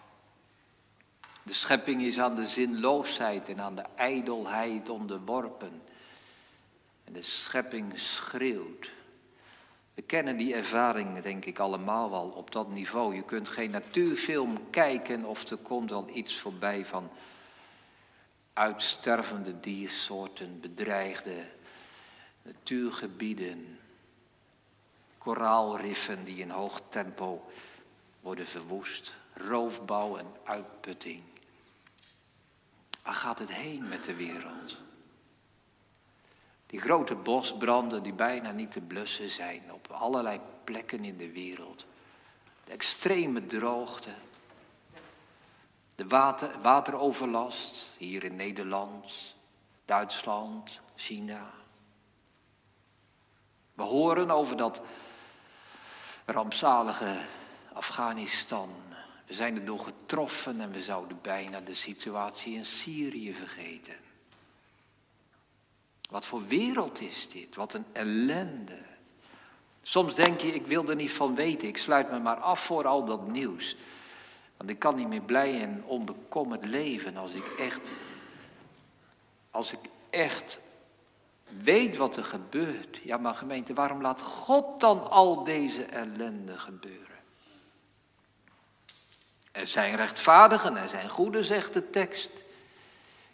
De 1.43 1.53
schepping 1.53 2.01
is 2.01 2.19
aan 2.19 2.35
de 2.35 2.47
zinloosheid 2.47 3.49
en 3.49 3.59
aan 3.61 3.75
de 3.75 3.85
ijdelheid 3.95 4.89
onderworpen. 4.89 5.81
En 7.03 7.13
de 7.13 7.21
schepping 7.21 7.99
schreeuwt. 7.99 8.89
We 9.93 10.01
kennen 10.01 10.37
die 10.37 10.53
ervaring, 10.53 11.21
denk 11.21 11.45
ik, 11.45 11.59
allemaal 11.59 12.09
wel 12.09 12.27
op 12.27 12.51
dat 12.51 12.69
niveau. 12.69 13.15
Je 13.15 13.23
kunt 13.23 13.47
geen 13.47 13.71
natuurfilm 13.71 14.69
kijken 14.69 15.25
of 15.25 15.49
er 15.49 15.57
komt 15.57 15.89
wel 15.89 16.09
iets 16.13 16.39
voorbij 16.39 16.85
van 16.85 17.09
uitstervende 18.57 19.59
diersoorten, 19.59 20.59
bedreigde 20.59 21.45
natuurgebieden, 22.41 23.79
koraalriffen 25.17 26.23
die 26.23 26.37
in 26.37 26.49
hoog 26.49 26.81
tempo 26.89 27.51
worden 28.21 28.47
verwoest, 28.47 29.15
roofbouw 29.33 30.17
en 30.17 30.27
uitputting. 30.43 31.23
Waar 33.03 33.13
gaat 33.13 33.39
het 33.39 33.51
heen 33.51 33.87
met 33.87 34.03
de 34.03 34.15
wereld? 34.15 34.77
Die 36.65 36.79
grote 36.79 37.15
bosbranden 37.15 38.03
die 38.03 38.13
bijna 38.13 38.51
niet 38.51 38.71
te 38.71 38.81
blussen 38.81 39.29
zijn 39.29 39.73
op 39.73 39.87
allerlei 39.91 40.39
plekken 40.63 41.05
in 41.05 41.17
de 41.17 41.31
wereld. 41.31 41.85
De 42.63 42.71
extreme 42.71 43.45
droogte. 43.45 44.09
De 45.97 46.07
water, 46.07 46.61
wateroverlast 46.61 47.89
hier 47.97 48.23
in 48.23 48.35
Nederland, 48.35 49.35
Duitsland, 49.85 50.79
China. 50.95 51.51
We 53.73 53.83
horen 53.83 54.31
over 54.31 54.57
dat 54.57 54.81
rampzalige 56.25 57.17
Afghanistan. 57.73 58.69
We 59.25 59.33
zijn 59.33 59.55
erdoor 59.55 59.79
getroffen 59.79 60.61
en 60.61 60.71
we 60.71 60.81
zouden 60.81 61.19
bijna 61.21 61.59
de 61.59 61.73
situatie 61.73 62.53
in 62.53 62.65
Syrië 62.65 63.33
vergeten. 63.33 63.95
Wat 66.09 66.25
voor 66.25 66.47
wereld 66.47 67.01
is 67.01 67.29
dit? 67.29 67.55
Wat 67.55 67.73
een 67.73 67.85
ellende. 67.91 68.81
Soms 69.81 70.15
denk 70.15 70.39
je, 70.39 70.53
ik 70.53 70.67
wil 70.67 70.89
er 70.89 70.95
niet 70.95 71.13
van 71.13 71.35
weten. 71.35 71.67
Ik 71.67 71.77
sluit 71.77 72.11
me 72.11 72.19
maar 72.19 72.39
af 72.39 72.59
voor 72.59 72.87
al 72.87 73.05
dat 73.05 73.27
nieuws. 73.27 73.75
Want 74.57 74.69
ik 74.69 74.79
kan 74.79 74.95
niet 74.95 75.07
meer 75.07 75.21
blij 75.21 75.61
en 75.61 75.83
onbekommerd 75.85 76.65
leven 76.65 77.17
als 77.17 77.33
ik 77.33 77.45
echt, 77.59 77.79
als 79.51 79.71
ik 79.71 79.79
echt 80.09 80.59
weet 81.61 81.97
wat 81.97 82.15
er 82.15 82.23
gebeurt. 82.23 82.99
Ja, 83.03 83.17
maar 83.17 83.35
gemeente, 83.35 83.73
waarom 83.73 84.01
laat 84.01 84.21
God 84.21 84.79
dan 84.79 85.09
al 85.09 85.43
deze 85.43 85.83
ellende 85.83 86.57
gebeuren? 86.57 87.05
Er 89.51 89.67
zijn 89.67 89.95
rechtvaardigen, 89.95 90.77
er 90.77 90.89
zijn 90.89 91.09
goede, 91.09 91.43
zegt 91.43 91.73
de 91.73 91.89
tekst. 91.89 92.31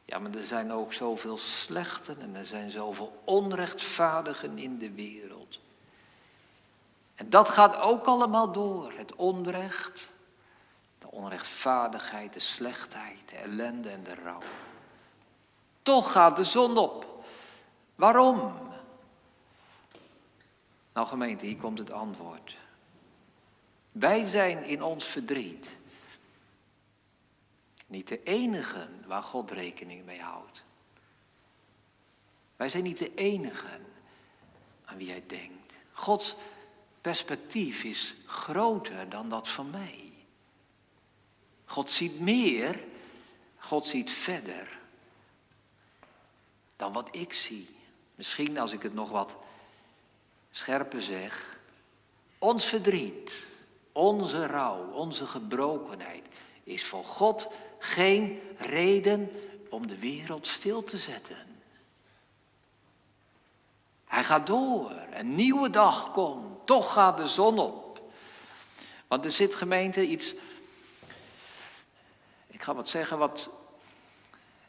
Ja, 0.05 0.19
maar 0.19 0.33
er 0.33 0.43
zijn 0.43 0.71
ook 0.71 0.93
zoveel 0.93 1.37
slechten 1.37 2.21
en 2.21 2.35
er 2.35 2.45
zijn 2.45 2.69
zoveel 2.69 3.21
onrechtvaardigen 3.23 4.57
in 4.57 4.77
de 4.77 4.91
wereld. 4.91 5.59
En 7.15 7.29
dat 7.29 7.49
gaat 7.49 7.75
ook 7.75 8.05
allemaal 8.05 8.51
door. 8.51 8.93
Het 8.95 9.15
onrecht, 9.15 10.09
onrechtvaardigheid, 11.13 12.33
de 12.33 12.39
slechtheid, 12.39 13.29
de 13.29 13.35
ellende 13.35 13.89
en 13.89 14.03
de 14.03 14.15
rouw. 14.15 14.41
Toch 15.81 16.11
gaat 16.11 16.35
de 16.35 16.43
zon 16.43 16.77
op. 16.77 17.25
Waarom? 17.95 18.53
Nou 20.93 21.07
gemeente, 21.07 21.45
hier 21.45 21.57
komt 21.57 21.77
het 21.77 21.91
antwoord. 21.91 22.57
Wij 23.91 24.25
zijn 24.25 24.63
in 24.63 24.83
ons 24.83 25.05
verdriet 25.05 25.75
niet 27.93 28.07
de 28.07 28.23
enigen 28.23 29.03
waar 29.07 29.23
God 29.23 29.51
rekening 29.51 30.05
mee 30.05 30.21
houdt. 30.21 30.63
Wij 32.55 32.69
zijn 32.69 32.83
niet 32.83 32.97
de 32.97 33.13
enigen 33.13 33.85
aan 34.85 34.97
wie 34.97 35.09
hij 35.09 35.23
denkt. 35.27 35.73
Gods 35.91 36.35
perspectief 37.01 37.83
is 37.83 38.15
groter 38.25 39.09
dan 39.09 39.29
dat 39.29 39.47
van 39.47 39.69
mij. 39.69 40.12
God 41.73 41.91
ziet 41.91 42.19
meer, 42.19 42.83
God 43.57 43.85
ziet 43.85 44.11
verder 44.11 44.79
dan 46.75 46.93
wat 46.93 47.07
ik 47.11 47.33
zie. 47.33 47.75
Misschien 48.15 48.57
als 48.57 48.71
ik 48.71 48.81
het 48.81 48.93
nog 48.93 49.09
wat 49.09 49.35
scherper 50.51 51.01
zeg. 51.01 51.59
Ons 52.37 52.65
verdriet, 52.65 53.33
onze 53.91 54.45
rouw, 54.45 54.91
onze 54.91 55.25
gebrokenheid 55.25 56.27
is 56.63 56.83
voor 56.83 57.05
God 57.05 57.47
geen 57.79 58.41
reden 58.57 59.31
om 59.69 59.87
de 59.87 59.99
wereld 59.99 60.47
stil 60.47 60.83
te 60.83 60.97
zetten. 60.97 61.61
Hij 64.05 64.23
gaat 64.23 64.47
door, 64.47 64.91
een 65.11 65.35
nieuwe 65.35 65.69
dag 65.69 66.11
komt, 66.11 66.65
toch 66.67 66.93
gaat 66.93 67.17
de 67.17 67.27
zon 67.27 67.59
op. 67.59 68.01
Want 69.07 69.25
er 69.25 69.31
zit 69.31 69.55
gemeente 69.55 70.07
iets, 70.07 70.33
ik 72.53 72.61
ga 72.61 72.73
wat 72.73 72.87
zeggen 72.87 73.17
wat 73.17 73.49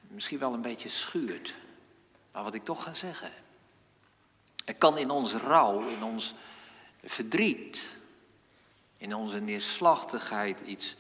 misschien 0.01 0.39
wel 0.39 0.53
een 0.53 0.63
beetje 0.63 0.89
schuurt, 0.89 1.55
maar 2.33 2.43
wat 2.43 2.55
ik 2.55 2.65
toch 2.65 2.83
ga 2.83 2.93
zeggen. 2.93 3.31
Er 4.65 4.75
kan 4.75 4.99
in 4.99 5.11
ons 5.11 5.33
rouw, 5.33 5.89
in 5.89 6.03
ons 6.03 6.35
verdriet, 7.03 7.87
in 8.97 9.15
onze 9.15 9.41
neerslachtigheid 9.41 10.61
iets 10.61 10.97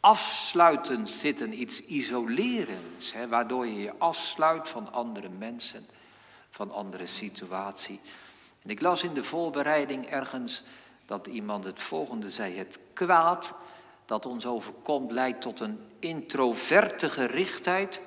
afsluitend 0.00 1.10
zitten, 1.10 1.60
iets 1.60 1.80
isolerends, 1.80 3.12
hè, 3.12 3.28
waardoor 3.28 3.66
je 3.66 3.80
je 3.80 3.98
afsluit 3.98 4.68
van 4.68 4.92
andere 4.92 5.28
mensen, 5.28 5.86
van 6.50 6.70
andere 6.70 7.06
situatie. 7.06 8.00
Ik 8.62 8.80
las 8.80 9.02
in 9.02 9.14
de 9.14 9.24
voorbereiding 9.24 10.06
ergens 10.06 10.62
dat 11.06 11.26
iemand 11.26 11.64
het 11.64 11.80
volgende 11.80 12.30
zei: 12.30 12.56
Het 12.56 12.78
kwaad 12.92 13.54
dat 14.08 14.26
ons 14.26 14.46
overkomt 14.46 15.10
leidt 15.10 15.40
tot 15.40 15.60
een 15.60 15.80
introverte 15.98 17.10
gerichtheid, 17.10 18.00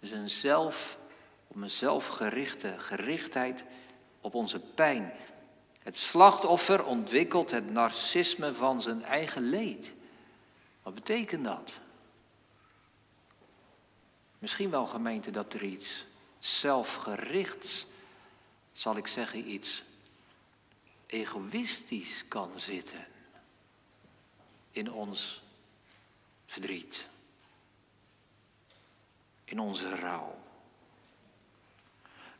dus 0.00 0.10
een 0.10 0.28
zelf, 0.28 0.98
om 1.46 1.62
een 1.62 1.70
zelfgerichte 1.70 2.74
gerichtheid 2.78 3.64
op 4.20 4.34
onze 4.34 4.60
pijn. 4.60 5.12
Het 5.82 5.96
slachtoffer 5.96 6.84
ontwikkelt 6.84 7.50
het 7.50 7.70
narcisme 7.70 8.54
van 8.54 8.82
zijn 8.82 9.02
eigen 9.02 9.42
leed. 9.42 9.92
Wat 10.82 10.94
betekent 10.94 11.44
dat? 11.44 11.72
Misschien 14.38 14.70
wel 14.70 14.86
gemeente 14.86 15.30
dat 15.30 15.52
er 15.52 15.62
iets 15.62 16.04
zelfgerichts, 16.38 17.86
zal 18.72 18.96
ik 18.96 19.06
zeggen, 19.06 19.50
iets 19.50 19.84
egoïstisch 21.06 22.24
kan 22.28 22.50
zitten 22.56 23.12
in 24.74 24.92
ons 24.92 25.42
verdriet, 26.46 27.08
in 29.44 29.58
onze 29.58 29.96
rouw. 29.96 30.34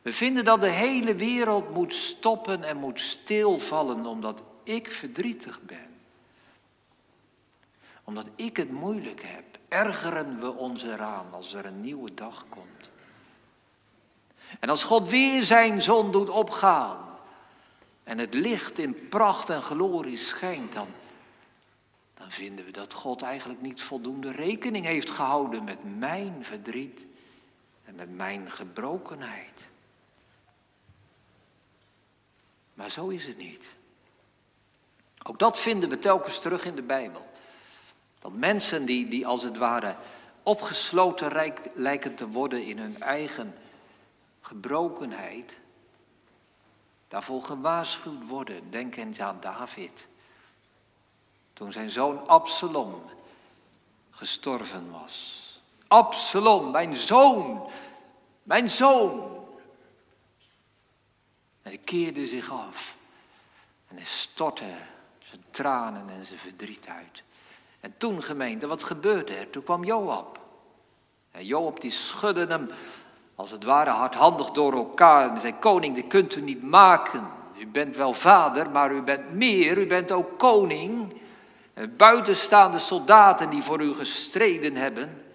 We 0.01 0.13
vinden 0.13 0.45
dat 0.45 0.61
de 0.61 0.69
hele 0.69 1.15
wereld 1.15 1.73
moet 1.73 1.93
stoppen 1.93 2.63
en 2.63 2.77
moet 2.77 2.99
stilvallen 2.99 4.05
omdat 4.05 4.41
ik 4.63 4.91
verdrietig 4.91 5.61
ben 5.61 5.95
omdat 8.05 8.25
ik 8.35 8.57
het 8.57 8.71
moeilijk 8.71 9.23
heb, 9.23 9.43
ergeren 9.67 10.39
we 10.39 10.53
ons 10.53 10.83
eraan 10.83 11.25
als 11.31 11.53
er 11.53 11.65
een 11.65 11.81
nieuwe 11.81 12.13
dag 12.13 12.45
komt. 12.49 12.89
En 14.59 14.69
als 14.69 14.83
God 14.83 15.09
weer 15.09 15.43
zijn 15.43 15.81
zon 15.81 16.11
doet 16.11 16.29
opgaan, 16.29 16.97
en 18.03 18.17
het 18.17 18.33
licht 18.33 18.79
in 18.79 19.07
pracht 19.07 19.49
en 19.49 19.61
glorie 19.61 20.17
schijnt, 20.17 20.73
dan, 20.73 20.87
dan 22.25 22.33
vinden 22.33 22.65
we 22.65 22.71
dat 22.71 22.93
God 22.93 23.21
eigenlijk 23.21 23.61
niet 23.61 23.81
voldoende 23.81 24.31
rekening 24.31 24.85
heeft 24.85 25.11
gehouden 25.11 25.63
met 25.63 25.97
mijn 25.97 26.45
verdriet 26.45 27.05
en 27.83 27.95
met 27.95 28.15
mijn 28.15 28.51
gebrokenheid. 28.51 29.65
Maar 32.73 32.89
zo 32.89 33.07
is 33.07 33.25
het 33.27 33.37
niet. 33.37 33.65
Ook 35.23 35.39
dat 35.39 35.59
vinden 35.59 35.89
we 35.89 35.99
telkens 35.99 36.39
terug 36.39 36.65
in 36.65 36.75
de 36.75 36.81
Bijbel. 36.81 37.27
Dat 38.19 38.33
mensen 38.33 38.85
die, 38.85 39.07
die 39.07 39.27
als 39.27 39.43
het 39.43 39.57
ware 39.57 39.95
opgesloten 40.43 41.53
lijken 41.73 42.15
te 42.15 42.27
worden 42.27 42.65
in 42.65 42.77
hun 42.77 43.01
eigen 43.01 43.55
gebrokenheid, 44.41 45.57
daarvoor 47.07 47.43
gewaarschuwd 47.43 48.27
worden. 48.27 48.71
Denk 48.71 48.95
eens 48.95 49.19
aan 49.19 49.37
David. 49.39 50.07
Toen 51.55 51.71
zijn 51.71 51.89
zoon 51.89 52.27
Absalom 52.27 53.03
gestorven 54.09 54.91
was. 54.91 55.43
Absalom, 55.87 56.71
mijn 56.71 56.95
zoon, 56.95 57.69
mijn 58.43 58.69
zoon. 58.69 59.21
En 61.61 61.71
hij 61.71 61.77
keerde 61.77 62.25
zich 62.25 62.51
af. 62.51 62.97
En 63.87 63.95
hij 63.95 64.05
stortte 64.05 64.73
zijn 65.23 65.43
tranen 65.51 66.09
en 66.09 66.25
zijn 66.25 66.39
verdriet 66.39 66.87
uit. 66.87 67.23
En 67.79 67.93
toen 67.97 68.23
gemeente, 68.23 68.67
wat 68.67 68.83
gebeurde 68.83 69.35
er? 69.35 69.49
Toen 69.49 69.63
kwam 69.63 69.83
Joab. 69.83 70.39
En 71.31 71.45
Joab 71.45 71.81
die 71.81 71.91
schudde 71.91 72.45
hem 72.45 72.69
als 73.35 73.51
het 73.51 73.63
ware 73.63 73.89
hardhandig 73.89 74.51
door 74.51 74.73
elkaar 74.73 75.29
en 75.29 75.39
zei, 75.39 75.55
koning, 75.59 75.95
dit 75.95 76.07
kunt 76.07 76.35
u 76.35 76.41
niet 76.41 76.63
maken. 76.63 77.27
U 77.57 77.67
bent 77.67 77.95
wel 77.95 78.13
vader, 78.13 78.69
maar 78.69 78.91
u 78.91 79.01
bent 79.01 79.33
meer, 79.33 79.77
u 79.77 79.87
bent 79.87 80.11
ook 80.11 80.39
koning. 80.39 81.23
En 81.75 81.95
buitenstaande 81.95 82.79
soldaten 82.79 83.49
die 83.49 83.63
voor 83.63 83.81
u 83.81 83.93
gestreden 83.93 84.75
hebben. 84.75 85.25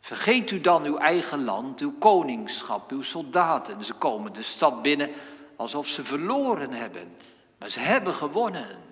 Vergeet 0.00 0.50
u 0.50 0.60
dan 0.60 0.84
uw 0.84 0.98
eigen 0.98 1.44
land, 1.44 1.80
uw 1.80 1.98
koningschap, 1.98 2.90
uw 2.90 3.02
soldaten. 3.02 3.84
Ze 3.84 3.94
komen 3.94 4.32
de 4.32 4.42
stad 4.42 4.82
binnen 4.82 5.10
alsof 5.56 5.86
ze 5.86 6.04
verloren 6.04 6.72
hebben. 6.72 7.16
Maar 7.58 7.68
ze 7.68 7.80
hebben 7.80 8.14
gewonnen. 8.14 8.82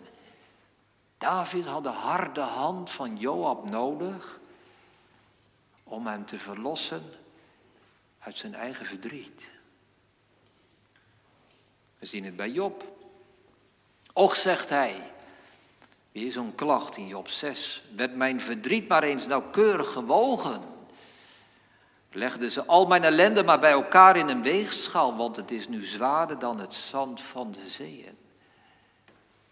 David 1.19 1.67
had 1.67 1.83
de 1.83 1.89
harde 1.89 2.41
hand 2.41 2.91
van 2.91 3.17
Joab 3.17 3.71
nodig 3.71 4.39
om 5.85 6.07
hem 6.07 6.27
te 6.27 6.39
verlossen 6.39 7.03
uit 8.19 8.39
zijn 8.39 8.55
eigen 8.55 8.87
verdriet. 8.87 9.43
We 11.99 12.07
zien 12.07 12.25
het 12.25 12.37
bij 12.37 12.51
Job. 12.51 12.85
Och, 14.13 14.37
zegt 14.37 14.69
hij, 14.69 15.14
is 16.23 16.33
zo'n 16.35 16.55
klacht 16.55 16.97
in 16.97 17.07
Job 17.07 17.29
6, 17.29 17.83
werd 17.97 18.17
mijn 18.17 18.41
verdriet 18.41 18.89
maar 18.89 19.03
eens 19.03 19.27
nauwkeurig 19.27 19.93
gewogen. 19.93 20.63
Legden 22.13 22.51
ze 22.51 22.65
al 22.65 22.87
mijn 22.87 23.05
ellende 23.05 23.43
maar 23.43 23.59
bij 23.59 23.71
elkaar 23.71 24.17
in 24.17 24.29
een 24.29 24.43
weegschaal, 24.43 25.17
want 25.17 25.37
het 25.37 25.51
is 25.51 25.69
nu 25.69 25.85
zwaarder 25.85 26.39
dan 26.39 26.59
het 26.59 26.75
zand 26.75 27.21
van 27.21 27.53
de 27.53 27.69
zeeën. 27.69 28.19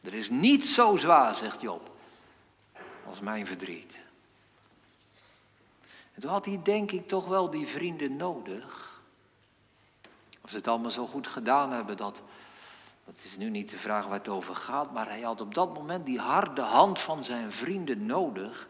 Er 0.03 0.15
is 0.15 0.31
niet 0.31 0.65
zo 0.65 0.97
zwaar, 0.97 1.37
zegt 1.37 1.61
Job, 1.61 1.91
als 3.09 3.21
mijn 3.21 3.47
verdriet. 3.47 3.99
En 6.15 6.21
toen 6.21 6.31
had 6.31 6.45
hij 6.45 6.61
denk 6.63 6.91
ik 6.93 7.09
toch 7.09 7.27
wel 7.27 7.51
die 7.51 7.67
vrienden 7.67 8.17
nodig. 8.17 9.01
Of 10.43 10.51
ze 10.51 10.57
het 10.57 10.69
allemaal 10.69 10.91
zo 10.91 11.07
goed 11.07 11.27
gedaan 11.27 11.73
hebben, 11.73 11.97
dat, 11.97 12.21
dat 13.15 13.25
is 13.25 13.37
nu 13.37 13.51
niet 13.51 13.71
de 13.71 13.79
vraag 13.79 14.07
waar 14.07 14.19
het 14.19 14.29
over 14.29 14.57
gaat. 14.57 14.93
Maar 14.93 15.09
hij 15.09 15.21
had 15.21 15.41
op 15.41 15.55
dat 15.55 15.75
moment 15.75 16.07
die 16.07 16.19
harde 16.19 16.61
hand 16.61 17.01
van 17.01 17.25
zijn 17.25 17.53
vrienden 17.53 18.07
nodig. 18.07 18.69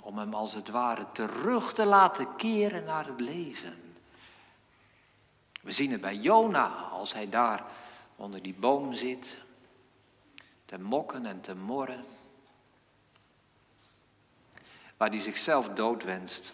Om 0.00 0.18
hem 0.18 0.34
als 0.34 0.54
het 0.54 0.68
ware 0.68 1.06
terug 1.12 1.72
te 1.72 1.86
laten 1.86 2.36
keren 2.36 2.84
naar 2.84 3.06
het 3.06 3.20
leven. 3.20 3.96
We 5.62 5.70
zien 5.70 5.90
het 5.90 6.00
bij 6.00 6.16
Jona, 6.16 6.66
als 6.68 7.12
hij 7.12 7.28
daar 7.28 7.64
onder 8.16 8.42
die 8.42 8.54
boom 8.54 8.94
zit. 8.94 9.36
Te 10.64 10.78
mokken 10.78 11.26
en 11.26 11.40
te 11.40 11.54
morren 11.54 12.04
waar 14.96 15.10
hij 15.10 15.20
zichzelf 15.20 15.68
doodwenst. 15.68 16.52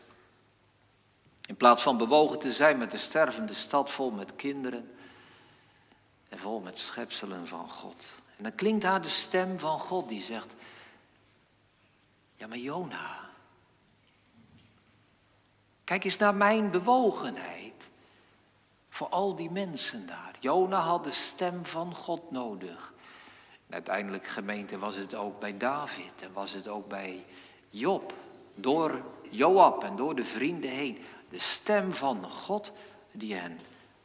In 1.47 1.57
plaats 1.57 1.83
van 1.83 1.97
bewogen 1.97 2.39
te 2.39 2.53
zijn 2.53 2.79
met 2.79 2.91
de 2.91 2.99
stervende 2.99 3.55
stad 3.55 3.91
vol 3.91 4.11
met 4.11 4.37
kinderen 4.37 4.98
en 6.29 6.39
vol 6.39 6.61
met 6.61 6.79
schepselen 6.79 7.47
van 7.47 7.71
God. 7.71 8.05
En 8.37 8.43
dan 8.43 8.55
klinkt 8.55 8.83
daar 8.83 9.03
de 9.03 9.09
stem 9.09 9.59
van 9.59 9.79
God 9.79 10.09
die 10.09 10.23
zegt, 10.23 10.55
ja 12.37 12.47
maar 12.47 12.59
Jona, 12.59 13.31
kijk 15.85 16.05
eens 16.05 16.17
naar 16.17 16.35
mijn 16.35 16.71
bewogenheid 16.71 17.89
voor 18.89 19.09
al 19.09 19.35
die 19.35 19.51
mensen 19.51 20.07
daar. 20.07 20.37
Jona 20.41 20.81
had 20.81 21.05
de 21.05 21.13
stem 21.13 21.67
van 21.67 21.95
God 21.95 22.31
nodig. 22.31 22.93
En 23.67 23.75
uiteindelijk 23.75 24.27
gemeente 24.27 24.79
was 24.79 24.97
het 24.97 25.15
ook 25.15 25.41
bij 25.41 25.57
David 25.57 26.23
en 26.23 26.33
was 26.33 26.53
het 26.53 26.69
ook 26.69 26.89
bij 26.89 27.25
Job 27.71 28.15
door 28.55 29.03
Joab 29.31 29.85
en 29.85 29.97
door 29.97 30.15
de 30.15 30.25
vrienden 30.25 30.71
heen. 30.71 30.99
De 31.29 31.39
stem 31.39 31.93
van 31.93 32.31
God 32.31 32.73
die 33.13 33.35
hen 33.35 33.61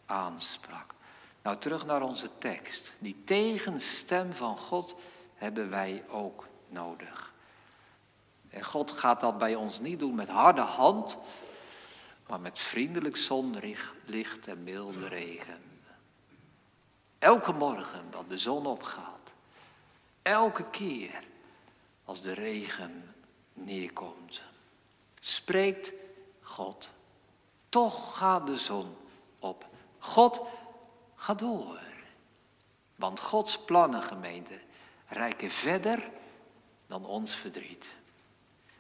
aansprak. 0.05 0.93
Nou, 1.43 1.57
terug 1.57 1.85
naar 1.85 2.01
onze 2.01 2.29
tekst. 2.37 2.93
Die 2.99 3.21
tegenstem 3.23 4.33
van 4.33 4.57
God 4.57 4.95
hebben 5.35 5.69
wij 5.69 6.03
ook 6.09 6.47
nodig. 6.69 7.33
En 8.49 8.63
God 8.63 8.91
gaat 8.91 9.19
dat 9.19 9.37
bij 9.37 9.55
ons 9.55 9.79
niet 9.79 9.99
doen 9.99 10.15
met 10.15 10.27
harde 10.27 10.61
hand, 10.61 11.17
maar 12.27 12.39
met 12.39 12.59
vriendelijk 12.59 13.17
zonlicht 13.17 14.47
en 14.47 14.63
milde 14.63 15.07
regen. 15.07 15.61
Elke 17.19 17.51
morgen 17.51 18.11
dat 18.11 18.29
de 18.29 18.37
zon 18.37 18.65
opgaat, 18.65 19.31
elke 20.21 20.69
keer 20.69 21.23
als 22.05 22.21
de 22.21 22.33
regen 22.33 23.13
neerkomt. 23.53 24.41
Spreekt 25.19 25.91
God. 26.41 26.89
Toch 27.69 28.17
gaat 28.17 28.47
de 28.47 28.57
zon 28.57 28.95
op. 29.39 29.65
God 29.99 30.41
gaat 31.23 31.39
door. 31.39 31.79
Want 32.95 33.19
Gods 33.19 33.59
plannen, 33.59 34.03
gemeente, 34.03 34.59
reiken 35.07 35.51
verder 35.51 36.09
dan 36.87 37.05
ons 37.05 37.35
verdriet. 37.35 37.85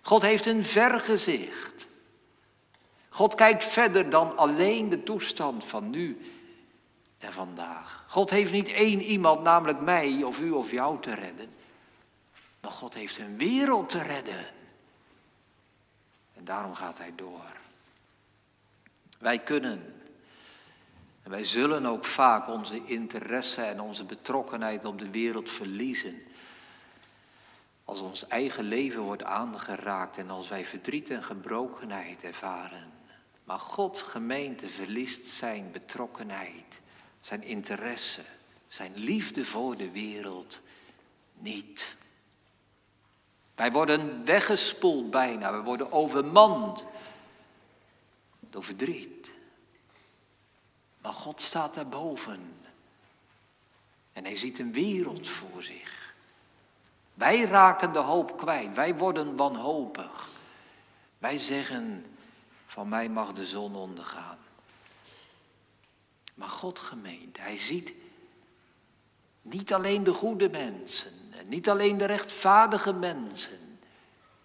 God 0.01 0.21
heeft 0.21 0.45
een 0.45 0.63
vergezicht. 0.63 1.87
God 3.09 3.35
kijkt 3.35 3.65
verder 3.65 4.09
dan 4.09 4.37
alleen 4.37 4.89
de 4.89 5.03
toestand 5.03 5.65
van 5.65 5.89
nu 5.89 6.21
en 7.17 7.33
vandaag. 7.33 8.05
God 8.07 8.29
heeft 8.29 8.51
niet 8.51 8.69
één 8.69 9.01
iemand, 9.01 9.43
namelijk 9.43 9.79
mij 9.79 10.23
of 10.23 10.39
u 10.39 10.51
of 10.51 10.71
jou, 10.71 11.01
te 11.01 11.13
redden. 11.13 11.49
Maar 12.61 12.71
God 12.71 12.93
heeft 12.93 13.17
een 13.17 13.37
wereld 13.37 13.89
te 13.89 14.01
redden. 14.01 14.45
En 16.33 16.43
daarom 16.43 16.75
gaat 16.75 16.97
hij 16.97 17.13
door. 17.15 17.51
Wij 19.19 19.39
kunnen 19.39 20.02
en 21.23 21.31
wij 21.31 21.43
zullen 21.43 21.85
ook 21.85 22.05
vaak 22.05 22.47
onze 22.47 22.81
interesse 22.85 23.61
en 23.61 23.81
onze 23.81 24.03
betrokkenheid 24.03 24.85
op 24.85 24.99
de 24.99 25.09
wereld 25.09 25.51
verliezen. 25.51 26.21
Als 27.85 27.99
ons 27.99 28.27
eigen 28.27 28.63
leven 28.63 29.01
wordt 29.01 29.23
aangeraakt 29.23 30.17
en 30.17 30.29
als 30.29 30.47
wij 30.47 30.65
verdriet 30.65 31.09
en 31.09 31.23
gebrokenheid 31.23 32.23
ervaren. 32.23 32.91
Maar 33.43 33.59
God, 33.59 33.97
gemeente, 33.97 34.67
verliest 34.67 35.25
zijn 35.25 35.71
betrokkenheid, 35.71 36.79
zijn 37.21 37.43
interesse, 37.43 38.21
zijn 38.67 38.91
liefde 38.95 39.45
voor 39.45 39.77
de 39.77 39.91
wereld 39.91 40.61
niet. 41.33 41.95
Wij 43.55 43.71
worden 43.71 44.25
weggespoeld 44.25 45.11
bijna, 45.11 45.53
we 45.53 45.61
worden 45.61 45.91
overmand 45.91 46.83
door 48.39 48.63
verdriet. 48.63 49.22
Maar 51.03 51.13
God 51.13 51.41
staat 51.41 51.73
daarboven 51.73 52.53
en 54.13 54.23
hij 54.23 54.37
ziet 54.37 54.59
een 54.59 54.73
wereld 54.73 55.27
voor 55.27 55.63
zich. 55.63 56.13
Wij 57.13 57.41
raken 57.41 57.93
de 57.93 57.99
hoop 57.99 58.37
kwijt, 58.37 58.75
wij 58.75 58.95
worden 58.95 59.35
wanhopig. 59.35 60.29
Wij 61.17 61.37
zeggen, 61.37 62.05
van 62.65 62.89
mij 62.89 63.09
mag 63.09 63.33
de 63.33 63.45
zon 63.45 63.75
ondergaan. 63.75 64.37
Maar 66.33 66.49
God 66.49 66.79
gemeent, 66.79 67.37
hij 67.37 67.57
ziet 67.57 67.93
niet 69.41 69.73
alleen 69.73 70.03
de 70.03 70.13
goede 70.13 70.49
mensen, 70.49 71.31
niet 71.45 71.69
alleen 71.69 71.97
de 71.97 72.05
rechtvaardige 72.05 72.93
mensen, 72.93 73.79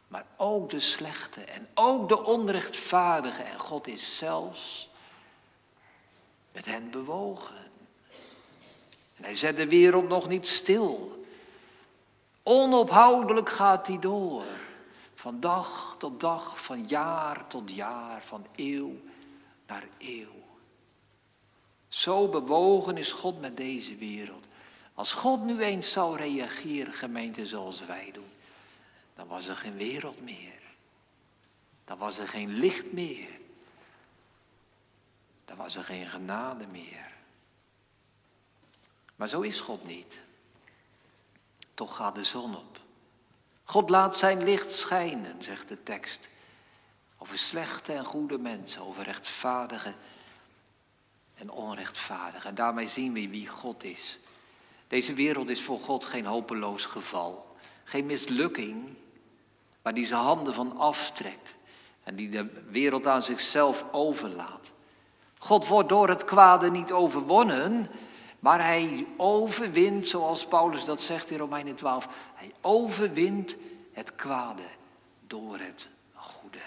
maar 0.08 0.26
ook 0.36 0.70
de 0.70 0.80
slechte 0.80 1.40
en 1.40 1.68
ook 1.74 2.08
de 2.08 2.24
onrechtvaardige. 2.24 3.42
En 3.42 3.58
God 3.58 3.86
is 3.86 4.16
zelfs 4.16 4.87
met 6.52 6.64
hen 6.64 6.90
bewogen. 6.90 7.56
En 9.16 9.24
Hij 9.24 9.36
zet 9.36 9.56
de 9.56 9.68
wereld 9.68 10.08
nog 10.08 10.28
niet 10.28 10.46
stil. 10.46 11.24
Onophoudelijk 12.42 13.50
gaat 13.50 13.86
hij 13.86 13.98
door. 13.98 14.44
Van 15.14 15.40
dag 15.40 15.94
tot 15.98 16.20
dag, 16.20 16.62
van 16.62 16.86
jaar 16.86 17.46
tot 17.46 17.74
jaar, 17.74 18.22
van 18.22 18.46
eeuw 18.54 18.96
naar 19.66 19.88
eeuw. 19.98 20.38
Zo 21.88 22.28
bewogen 22.28 22.96
is 22.96 23.12
God 23.12 23.40
met 23.40 23.56
deze 23.56 23.96
wereld. 23.96 24.44
Als 24.94 25.12
God 25.12 25.44
nu 25.44 25.60
eens 25.60 25.90
zou 25.92 26.16
reageren, 26.16 26.92
gemeente 26.92 27.46
zoals 27.46 27.86
wij 27.86 28.10
doen, 28.12 28.30
dan 29.14 29.26
was 29.26 29.46
er 29.46 29.56
geen 29.56 29.76
wereld 29.76 30.20
meer. 30.22 30.60
Dan 31.84 31.98
was 31.98 32.18
er 32.18 32.28
geen 32.28 32.58
licht 32.58 32.92
meer. 32.92 33.28
Dan 35.48 35.56
was 35.56 35.76
er 35.76 35.84
geen 35.84 36.06
genade 36.06 36.66
meer. 36.66 37.12
Maar 39.16 39.28
zo 39.28 39.40
is 39.40 39.60
God 39.60 39.84
niet. 39.84 40.18
Toch 41.74 41.96
gaat 41.96 42.14
de 42.14 42.24
zon 42.24 42.56
op. 42.56 42.80
God 43.64 43.90
laat 43.90 44.16
zijn 44.16 44.44
licht 44.44 44.72
schijnen, 44.72 45.42
zegt 45.42 45.68
de 45.68 45.82
tekst. 45.82 46.28
Over 47.18 47.38
slechte 47.38 47.92
en 47.92 48.04
goede 48.04 48.38
mensen, 48.38 48.82
over 48.82 49.04
rechtvaardige 49.04 49.94
en 51.34 51.50
onrechtvaardige. 51.50 52.48
En 52.48 52.54
daarmee 52.54 52.88
zien 52.88 53.12
we 53.12 53.28
wie 53.28 53.48
God 53.48 53.84
is. 53.84 54.18
Deze 54.88 55.12
wereld 55.12 55.48
is 55.48 55.62
voor 55.62 55.80
God 55.80 56.04
geen 56.04 56.26
hopeloos 56.26 56.84
geval, 56.84 57.56
geen 57.84 58.06
mislukking, 58.06 58.94
waar 59.82 59.94
die 59.94 60.06
zijn 60.06 60.20
handen 60.22 60.54
van 60.54 60.76
aftrekt 60.76 61.54
en 62.04 62.16
die 62.16 62.28
de 62.28 62.62
wereld 62.70 63.06
aan 63.06 63.22
zichzelf 63.22 63.84
overlaat. 63.92 64.70
God 65.38 65.66
wordt 65.66 65.88
door 65.88 66.08
het 66.08 66.24
kwade 66.24 66.70
niet 66.70 66.92
overwonnen, 66.92 67.90
maar 68.38 68.64
hij 68.64 69.06
overwint, 69.16 70.08
zoals 70.08 70.46
Paulus 70.46 70.84
dat 70.84 71.00
zegt 71.00 71.30
in 71.30 71.38
Romeinen 71.38 71.74
12, 71.74 72.08
hij 72.34 72.52
overwint 72.60 73.56
het 73.92 74.14
kwade 74.14 74.62
door 75.26 75.58
het 75.58 75.88
goede. 76.14 76.58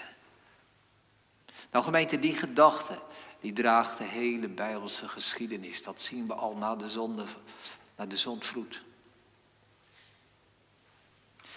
Nou 1.70 1.84
gemeente, 1.84 2.18
die 2.18 2.34
gedachte, 2.34 2.98
die 3.40 3.52
draagt 3.52 3.98
de 3.98 4.04
hele 4.04 4.48
Bijbelse 4.48 5.08
geschiedenis. 5.08 5.82
Dat 5.82 6.00
zien 6.00 6.26
we 6.26 6.34
al 6.34 6.56
na 6.56 6.76
de, 6.76 6.88
zonde, 6.88 7.24
na 7.96 8.06
de 8.06 8.16
zondvloed. 8.16 8.82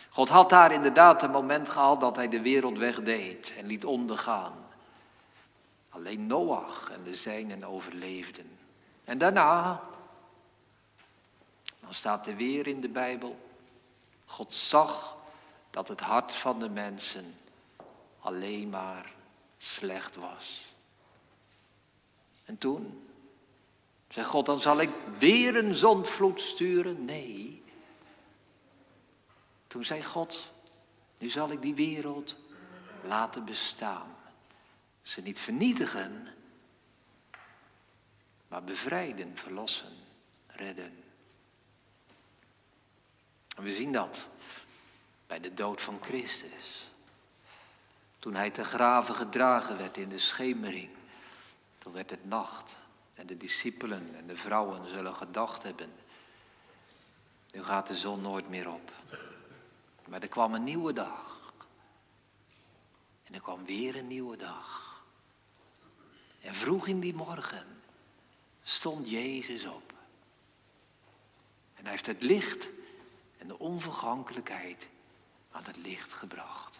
God 0.10 0.30
had 0.30 0.50
daar 0.50 0.72
inderdaad 0.72 1.24
een 1.24 1.32
moment 1.32 1.70
gehad 1.70 2.00
dat 2.00 2.16
hij 2.16 2.28
de 2.28 2.42
wereld 2.42 2.78
wegdeed 2.78 3.54
en 3.58 3.66
liet 3.66 3.86
ondergaan. 3.86 4.65
Alleen 5.96 6.28
Noach 6.28 6.90
en 6.92 7.04
de 7.04 7.16
zijnen 7.16 7.64
overleefden. 7.64 8.58
En 9.04 9.18
daarna, 9.18 9.84
dan 11.80 11.94
staat 11.94 12.28
er 12.28 12.36
weer 12.36 12.68
in 12.68 12.82
de 12.82 12.90
Bijbel, 12.90 13.50
God 14.26 14.54
zag 14.54 15.16
dat 15.70 15.88
het 15.88 16.00
hart 16.00 16.34
van 16.34 16.60
de 16.60 16.70
mensen 16.70 17.34
alleen 18.20 18.70
maar 18.70 19.14
slecht 19.58 20.16
was. 20.16 20.66
En 22.46 22.58
toen 22.58 23.08
zei 24.10 24.26
God, 24.26 24.46
dan 24.46 24.60
zal 24.60 24.80
ik 24.80 24.92
weer 25.18 25.56
een 25.56 25.76
zondvloed 25.76 26.42
sturen. 26.42 27.06
Nee. 27.06 27.64
Toen 29.68 29.86
zei 29.86 30.04
God, 30.04 30.52
nu 31.18 31.30
zal 31.30 31.52
ik 31.52 31.62
die 31.62 31.76
wereld 31.76 32.36
laten 33.04 33.46
bestaan. 33.46 34.16
Ze 35.06 35.22
niet 35.22 35.40
vernietigen, 35.40 36.28
maar 38.48 38.64
bevrijden, 38.64 39.38
verlossen, 39.38 39.94
redden. 40.48 41.04
En 43.56 43.64
we 43.64 43.74
zien 43.74 43.92
dat 43.92 44.28
bij 45.28 45.40
de 45.40 45.54
dood 45.54 45.82
van 45.82 46.00
Christus. 46.02 46.88
Toen 48.20 48.36
hij 48.36 48.50
te 48.50 48.64
graven 48.64 49.16
gedragen 49.16 49.78
werd 49.78 49.98
in 49.98 50.10
de 50.10 50.20
schemering. 50.20 50.90
Toen 51.78 51.94
werd 51.94 52.10
het 52.10 52.26
nacht 52.26 52.76
en 53.14 53.28
de 53.28 53.38
discipelen 53.38 54.16
en 54.16 54.28
de 54.28 54.36
vrouwen 54.36 54.88
zullen 54.88 55.16
gedacht 55.16 55.64
hebben. 55.64 55.94
Nu 57.52 57.64
gaat 57.64 57.88
de 57.88 57.96
zon 57.96 58.22
nooit 58.22 58.50
meer 58.50 58.72
op. 58.72 58.92
Maar 60.08 60.22
er 60.22 60.28
kwam 60.28 60.54
een 60.54 60.64
nieuwe 60.64 60.94
dag. 60.94 61.54
En 63.24 63.34
er 63.34 63.42
kwam 63.42 63.66
weer 63.66 63.96
een 63.96 64.08
nieuwe 64.08 64.38
dag. 64.38 64.95
En 66.46 66.54
vroeg 66.54 66.88
in 66.88 67.00
die 67.00 67.14
morgen 67.14 67.66
stond 68.64 69.10
Jezus 69.10 69.66
op. 69.66 69.94
En 71.74 71.82
hij 71.82 71.92
heeft 71.92 72.06
het 72.06 72.22
licht 72.22 72.70
en 73.38 73.48
de 73.48 73.60
onvergankelijkheid 73.60 74.88
aan 75.52 75.64
het 75.64 75.78
licht 75.78 76.14
gebracht. 76.14 76.80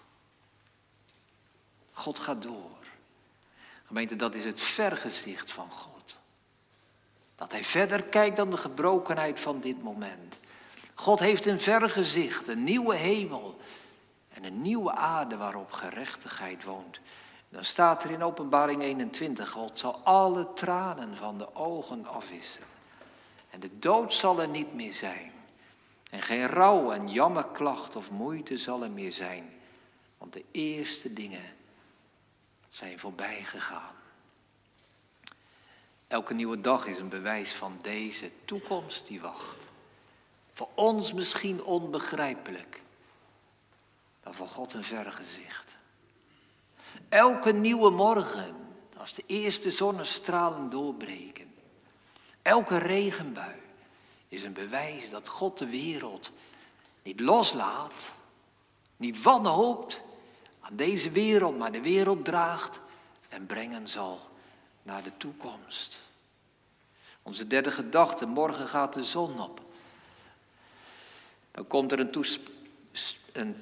God 1.92 2.20
gaat 2.20 2.42
door. 2.42 2.78
Gemeente, 3.86 4.16
dat 4.16 4.36
is 4.36 4.44
het 4.44 4.60
vergezicht 4.60 5.52
van 5.52 5.72
God. 5.72 6.16
Dat 7.36 7.52
hij 7.52 7.64
verder 7.64 8.04
kijkt 8.04 8.38
dan 8.38 8.52
de 8.52 8.58
gebrokenheid 8.58 9.40
van 9.40 9.60
dit 9.60 9.84
moment. 9.84 10.40
God 10.96 11.20
heeft 11.20 11.46
een 11.46 11.62
vergezicht, 11.62 12.48
een 12.48 12.64
nieuwe 12.64 12.96
hemel 12.96 13.60
en 14.30 14.44
een 14.44 14.62
nieuwe 14.62 14.92
aarde 14.92 15.38
waarop 15.38 15.72
gerechtigheid 15.72 16.64
woont. 16.64 17.00
Dan 17.50 17.64
staat 17.64 18.04
er 18.04 18.12
in 18.12 18.24
Openbaring 18.24 18.82
21, 18.82 19.50
God 19.50 19.80
zal 19.80 20.00
alle 20.04 20.54
tranen 20.54 21.18
van 21.18 21.38
de 21.38 21.56
ogen 21.56 22.06
afwissen. 22.06 22.64
En 23.50 23.60
de 23.60 23.80
dood 23.80 24.14
zal 24.14 24.40
er 24.40 24.50
niet 24.50 24.74
meer 24.74 24.94
zijn. 24.94 25.32
En 26.10 26.22
geen 26.22 26.48
rouw 26.48 26.92
en 26.92 27.10
jammerklacht 27.10 27.96
of 27.96 28.12
moeite 28.12 28.58
zal 28.58 28.84
er 28.84 28.92
meer 28.92 29.12
zijn. 29.12 29.54
Want 30.18 30.34
de 30.34 30.44
eerste 30.52 31.14
dingen 31.14 31.54
zijn 32.70 33.00
voorbij 33.00 33.44
gegaan. 33.44 33.94
Elke 36.08 36.34
nieuwe 36.34 36.62
dag 36.62 36.86
is 36.86 36.98
een 36.98 37.10
bewijs 37.10 37.54
van 37.54 37.78
deze 37.82 38.32
toekomst 38.46 39.08
die 39.08 39.22
wacht. 39.22 39.56
Voor 40.52 40.70
ons 40.74 41.14
misschien 41.14 41.64
onbegrijpelijk, 41.64 42.82
maar 44.24 44.34
voor 44.34 44.48
God 44.48 44.74
een 44.74 44.84
vergezicht. 44.84 45.75
Elke 47.10 47.52
nieuwe 47.52 47.90
morgen, 47.90 48.56
als 48.98 49.14
de 49.14 49.24
eerste 49.26 49.72
zonnestralen 49.72 50.70
doorbreken, 50.70 51.54
elke 52.42 52.78
regenbui 52.78 53.56
is 54.28 54.44
een 54.44 54.54
bewijs 54.54 55.10
dat 55.10 55.28
God 55.28 55.58
de 55.58 55.70
wereld 55.70 56.32
niet 57.04 57.20
loslaat, 57.20 58.12
niet 58.98 59.22
wanhoopt 59.22 60.02
aan 60.60 60.76
deze 60.76 61.12
wereld, 61.12 61.58
maar 61.58 61.72
de 61.72 61.82
wereld 61.82 62.26
draagt 62.26 62.80
en 63.30 63.46
brengen 63.46 63.90
zal 63.90 64.20
naar 64.84 65.04
de 65.04 65.18
toekomst. 65.18 66.00
Onze 67.22 67.48
derde 67.48 67.72
gedachte, 67.72 68.26
morgen 68.26 68.68
gaat 68.68 68.94
de 68.94 69.04
zon 69.04 69.40
op. 69.40 69.62
Dan 71.52 71.68
komt 71.68 71.92
er 71.92 72.00
een, 72.00 72.26
een 73.32 73.56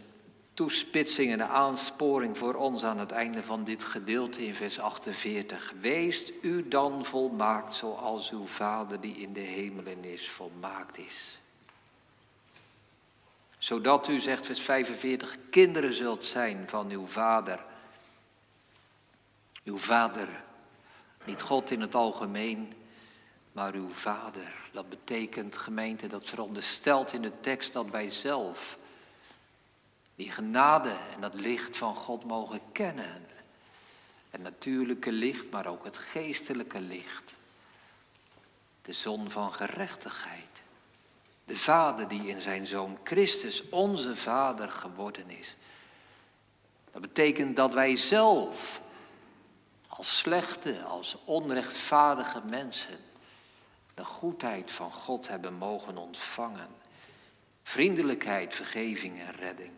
toespitsing 0.53 1.31
en 1.31 1.39
een 1.39 1.47
aansporing 1.47 2.37
voor 2.37 2.55
ons 2.55 2.83
aan 2.83 2.97
het 2.97 3.11
einde 3.11 3.43
van 3.43 3.63
dit 3.63 3.83
gedeelte 3.83 4.45
in 4.45 4.55
vers 4.55 4.79
48. 4.79 5.73
Wees 5.81 6.31
u 6.41 6.67
dan 6.67 7.05
volmaakt 7.05 7.75
zoals 7.75 8.31
uw 8.31 8.45
Vader 8.45 9.01
die 9.01 9.15
in 9.15 9.33
de 9.33 9.39
hemelen 9.39 10.03
is, 10.03 10.29
volmaakt 10.29 10.97
is. 10.97 11.37
Zodat 13.57 14.07
u, 14.07 14.19
zegt 14.19 14.45
vers 14.45 14.61
45, 14.61 15.37
kinderen 15.49 15.93
zult 15.93 16.23
zijn 16.23 16.63
van 16.69 16.89
uw 16.89 17.05
Vader. 17.05 17.63
Uw 19.63 19.77
Vader, 19.77 20.27
niet 21.25 21.41
God 21.41 21.71
in 21.71 21.81
het 21.81 21.95
algemeen, 21.95 22.73
maar 23.51 23.73
uw 23.73 23.89
Vader. 23.89 24.53
Dat 24.71 24.89
betekent, 24.89 25.57
gemeente, 25.57 26.07
dat 26.07 26.25
veronderstelt 26.25 27.13
in 27.13 27.21
de 27.21 27.39
tekst 27.39 27.73
dat 27.73 27.89
wij 27.89 28.09
zelf 28.09 28.77
die 30.15 30.32
genade 30.32 30.95
en 31.13 31.21
dat 31.21 31.34
licht 31.34 31.78
van 31.78 31.95
God 31.95 32.23
mogen 32.23 32.62
kennen. 32.71 33.28
Het 34.30 34.41
natuurlijke 34.41 35.12
licht, 35.12 35.52
maar 35.52 35.67
ook 35.67 35.84
het 35.84 35.97
geestelijke 35.97 36.80
licht. 36.82 37.34
De 38.82 38.93
zon 38.93 39.32
van 39.32 39.54
gerechtigheid. 39.54 40.62
De 41.45 41.58
Vader 41.58 42.08
die 42.08 42.28
in 42.28 42.41
zijn 42.41 42.67
Zoon 42.67 42.97
Christus 43.04 43.69
onze 43.69 44.15
Vader 44.15 44.69
geworden 44.69 45.30
is. 45.30 45.56
Dat 46.91 47.02
betekent 47.02 47.56
dat 47.56 47.73
wij 47.73 47.95
zelf 47.95 48.82
als 49.87 50.17
slechte, 50.17 50.83
als 50.83 51.17
onrechtvaardige 51.25 52.42
mensen 52.50 53.00
de 53.94 54.06
goedheid 54.06 54.71
van 54.71 54.92
God 54.92 55.27
hebben 55.27 55.54
mogen 55.54 55.98
ontvangen. 55.98 56.67
Vriendelijkheid, 57.63 58.56
vergeving 58.56 59.19
en 59.19 59.31
redding. 59.31 59.71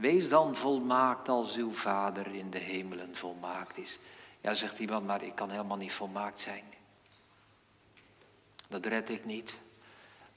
Wees 0.00 0.28
dan 0.28 0.56
volmaakt 0.56 1.28
als 1.28 1.56
uw 1.56 1.72
Vader 1.72 2.34
in 2.34 2.50
de 2.50 2.58
hemelen 2.58 3.16
volmaakt 3.16 3.78
is. 3.78 3.98
Ja, 4.40 4.54
zegt 4.54 4.78
iemand, 4.78 5.06
maar 5.06 5.22
ik 5.22 5.34
kan 5.34 5.50
helemaal 5.50 5.76
niet 5.76 5.92
volmaakt 5.92 6.40
zijn. 6.40 6.64
Dat 8.68 8.86
red 8.86 9.08
ik 9.08 9.24
niet. 9.24 9.54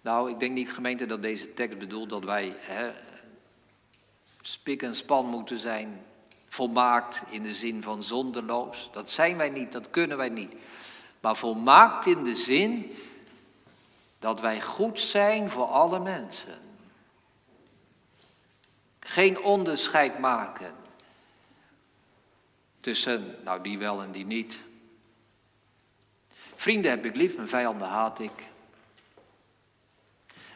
Nou, 0.02 0.32
ik 0.32 0.40
denk 0.40 0.54
niet 0.54 0.74
gemeente 0.74 1.06
dat 1.06 1.22
deze 1.22 1.54
tekst 1.54 1.78
bedoelt 1.78 2.10
dat 2.10 2.24
wij 2.24 2.56
hè, 2.58 2.92
spik 4.42 4.82
en 4.82 4.96
span 4.96 5.26
moeten 5.26 5.60
zijn, 5.60 6.06
volmaakt 6.48 7.24
in 7.30 7.44
de 7.44 7.54
zin 7.54 7.84
van 7.84 8.04
zonderloos. 8.04 8.90
Dat 8.94 9.10
zijn 9.10 9.38
wij 9.38 9.50
niet, 9.50 9.72
dat 9.72 9.90
kunnen 9.90 10.18
wij 10.18 10.30
niet. 10.30 10.54
Maar 11.20 11.36
volmaakt 11.36 12.06
in 12.06 12.24
de 12.24 12.36
zin 12.36 12.98
dat 14.20 14.40
wij 14.40 14.62
goed 14.62 15.00
zijn 15.00 15.50
voor 15.50 15.66
alle 15.66 16.00
mensen. 16.00 16.63
Geen 19.04 19.42
onderscheid 19.42 20.20
maken 20.20 20.76
tussen, 22.80 23.36
nou 23.44 23.64
die 23.64 23.78
wel 23.78 24.02
en 24.02 24.12
die 24.12 24.26
niet. 24.26 24.60
Vrienden 26.56 26.92
heb 26.92 27.06
ik 27.06 27.16
lief, 27.16 27.36
mijn 27.36 27.48
vijanden 27.48 27.88
haat 27.88 28.20
ik. 28.20 28.48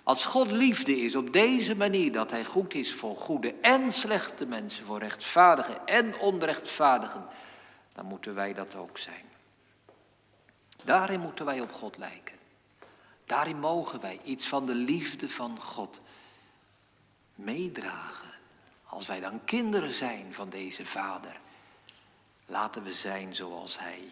Als 0.04 0.26
God 0.26 0.52
liefde 0.52 0.98
is 0.98 1.16
op 1.16 1.34
deze 1.34 1.76
manier 1.76 2.12
dat 2.12 2.32
Hij 2.32 2.46
goed 2.46 2.74
is 2.74 2.94
voor 2.94 3.18
goede 3.18 3.54
en 3.62 3.92
slechte 3.92 4.46
mensen, 4.46 4.86
voor 4.86 5.00
rechtvaardigen 5.00 5.86
en 5.86 6.20
onrechtvaardigen, 6.20 7.28
dan 7.94 8.06
moeten 8.06 8.36
wij 8.36 8.54
dat 8.54 8.76
ook 8.76 8.98
zijn. 8.98 9.26
Daarin 10.84 11.20
moeten 11.20 11.46
wij 11.46 11.62
op 11.62 11.72
God 11.72 11.98
lijken. 11.98 12.36
Daarin 13.26 13.60
mogen 13.60 14.02
wij 14.02 14.20
iets 14.24 14.48
van 14.48 14.66
de 14.66 14.76
liefde 14.76 15.30
van 15.30 15.60
God 15.60 16.02
meedragen. 17.36 18.27
Als 18.90 19.06
wij 19.06 19.20
dan 19.20 19.44
kinderen 19.44 19.94
zijn 19.94 20.34
van 20.34 20.50
deze 20.50 20.86
Vader, 20.86 21.40
laten 22.46 22.84
we 22.84 22.92
zijn 22.92 23.36
zoals 23.36 23.80
Hij. 23.80 24.12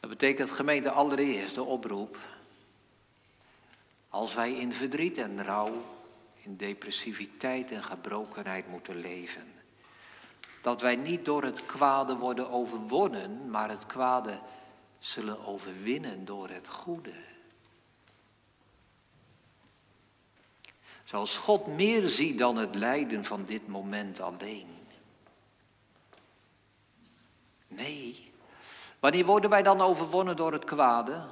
Dat 0.00 0.10
betekent 0.10 0.50
gemeente 0.50 0.90
allereerst 0.90 1.54
de 1.54 1.62
oproep. 1.62 2.18
Als 4.08 4.34
wij 4.34 4.52
in 4.52 4.72
verdriet 4.72 5.18
en 5.18 5.44
rouw, 5.44 5.84
in 6.42 6.56
depressiviteit 6.56 7.70
en 7.70 7.84
gebrokenheid 7.84 8.68
moeten 8.68 9.00
leven. 9.00 9.52
Dat 10.62 10.80
wij 10.80 10.96
niet 10.96 11.24
door 11.24 11.42
het 11.42 11.66
kwade 11.66 12.16
worden 12.16 12.50
overwonnen, 12.50 13.50
maar 13.50 13.68
het 13.68 13.86
kwade 13.86 14.38
zullen 14.98 15.46
overwinnen 15.46 16.24
door 16.24 16.48
het 16.48 16.68
goede. 16.68 17.14
Zoals 21.08 21.36
God 21.36 21.66
meer 21.66 22.08
ziet 22.08 22.38
dan 22.38 22.56
het 22.56 22.74
lijden 22.74 23.24
van 23.24 23.44
dit 23.44 23.68
moment 23.68 24.20
alleen. 24.20 24.66
Nee. 27.68 28.32
Wanneer 29.00 29.24
worden 29.24 29.50
wij 29.50 29.62
dan 29.62 29.80
overwonnen 29.80 30.36
door 30.36 30.52
het 30.52 30.64
kwade? 30.64 31.24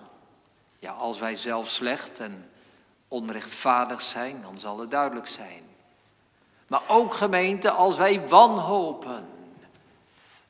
Ja, 0.79 0.93
als 0.93 1.19
wij 1.19 1.37
zelf 1.37 1.69
slecht 1.69 2.21
en 2.21 2.51
onrechtvaardig 3.09 4.01
zijn, 4.01 4.43
dan 4.43 4.59
zal 4.59 4.79
het 4.79 4.91
duidelijk 4.91 5.27
zijn. 5.27 5.63
Maar 6.67 6.83
ook 6.89 7.15
gemeente, 7.15 7.71
als 7.71 7.97
wij 7.97 8.29
wanhopen. 8.29 9.29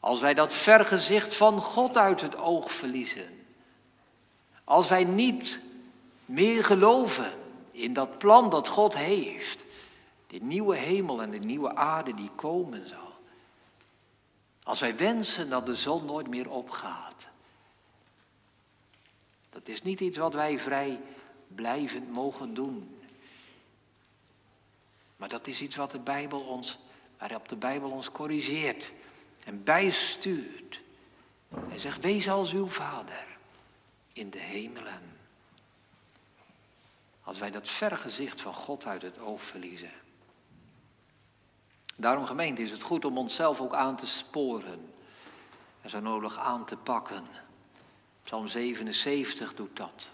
Als 0.01 0.21
wij 0.21 0.35
dat 0.35 0.53
vergezicht 0.53 1.37
van 1.37 1.61
God 1.61 1.97
uit 1.97 2.21
het 2.21 2.37
oog 2.37 2.73
verliezen. 2.73 3.45
Als 4.65 4.89
wij 4.89 5.05
niet 5.05 5.61
meer 6.25 6.65
geloven 6.65 7.45
in 7.77 7.93
dat 7.93 8.19
plan 8.19 8.51
dat 8.51 8.69
God 8.69 8.95
heeft. 8.95 9.65
Die 10.27 10.43
nieuwe 10.43 10.77
hemel 10.77 11.23
en 11.23 11.31
de 11.31 11.39
nieuwe 11.39 11.75
aarde 11.75 12.15
die 12.15 12.31
komen 12.35 12.89
zal. 12.89 13.15
Als 14.63 14.81
wij 14.81 14.97
wensen 14.97 15.51
dat 15.51 15.67
de 15.67 15.75
zon 15.75 16.05
nooit 16.05 16.29
meer 16.29 16.51
opgaat. 16.51 17.27
Dat 19.49 19.69
is 19.69 19.83
niet 19.83 20.01
iets 20.01 20.17
wat 20.17 20.35
wij 20.35 20.59
vrij 20.59 21.01
blijvend 21.49 22.11
mogen 22.11 22.55
doen. 22.55 23.01
Maar 25.17 25.29
dat 25.29 25.47
is 25.47 25.61
iets 25.61 25.77
wat 25.77 25.91
de 25.91 25.99
Bijbel 25.99 26.41
ons, 26.41 26.79
waarop 27.19 27.49
de 27.49 27.57
Bijbel 27.57 27.91
ons 27.91 28.13
corrigeert 28.13 28.93
en 29.45 29.65
bijstuurt. 29.65 30.81
En 31.71 31.81
zegt, 31.81 32.03
wees 32.03 32.29
als 32.29 32.53
uw 32.53 32.67
vader 32.67 33.25
in 34.13 34.31
de 34.31 34.39
hemelen. 34.39 35.06
Als 37.27 37.39
wij 37.39 37.51
dat 37.51 37.69
vergezicht 37.69 38.41
van 38.41 38.55
God 38.55 38.87
uit 38.87 39.03
het 39.03 39.19
oog 39.19 39.43
verliezen. 39.43 39.91
Daarom 41.97 42.27
gemeente 42.27 42.63
is 42.63 42.71
het 42.71 42.83
goed 42.83 43.05
om 43.05 43.19
onszelf 43.19 43.61
ook 43.61 43.75
aan 43.75 43.97
te 43.97 44.07
sporen. 44.07 44.93
En 45.81 45.91
zo 45.91 46.01
nodig 46.01 46.39
aan 46.39 46.65
te 46.65 46.77
pakken. 46.77 47.25
Psalm 48.23 48.49
77 48.49 49.55
doet 49.55 49.77
dat. 49.77 50.09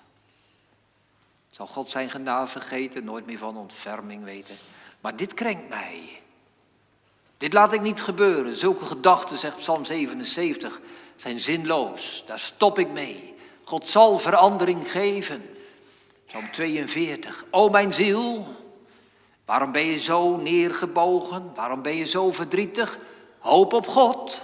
Zal 1.51 1.67
God 1.67 1.91
zijn 1.91 2.11
genade 2.11 2.47
vergeten, 2.47 3.05
nooit 3.05 3.27
meer 3.27 3.39
van 3.39 3.57
ontferming 3.57 4.25
weten. 4.25 4.57
Maar 5.01 5.17
dit 5.17 5.35
krenkt 5.35 5.69
mij. 5.69 6.21
Dit 7.37 7.53
laat 7.53 7.73
ik 7.73 7.81
niet 7.81 8.03
gebeuren. 8.03 8.55
Zulke 8.55 8.85
gedachten, 8.85 9.39
zegt 9.39 9.57
Psalm 9.57 9.85
77, 9.85 10.81
zijn 11.17 11.41
zinloos. 11.41 12.23
Daar 12.27 12.39
stop 12.39 12.79
ik 12.79 12.89
mee. 12.89 13.35
God 13.65 13.89
zal 13.89 14.19
verandering 14.19 14.91
geven. 14.91 15.57
Psalm 16.33 16.51
42. 16.51 17.45
O 17.51 17.69
mijn 17.69 17.93
ziel, 17.93 18.47
waarom 19.45 19.73
ben 19.73 19.85
je 19.85 19.99
zo 19.99 20.37
neergebogen? 20.37 21.55
Waarom 21.55 21.83
ben 21.83 21.95
je 21.95 22.07
zo 22.07 22.31
verdrietig? 22.31 22.99
Hoop 23.39 23.73
op 23.73 23.87
God. 23.87 24.41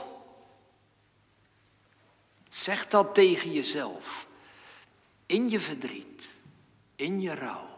Zeg 2.48 2.88
dat 2.88 3.14
tegen 3.14 3.52
jezelf. 3.52 4.26
In 5.26 5.50
je 5.50 5.60
verdriet, 5.60 6.28
in 6.96 7.20
je 7.20 7.34
rouw. 7.34 7.68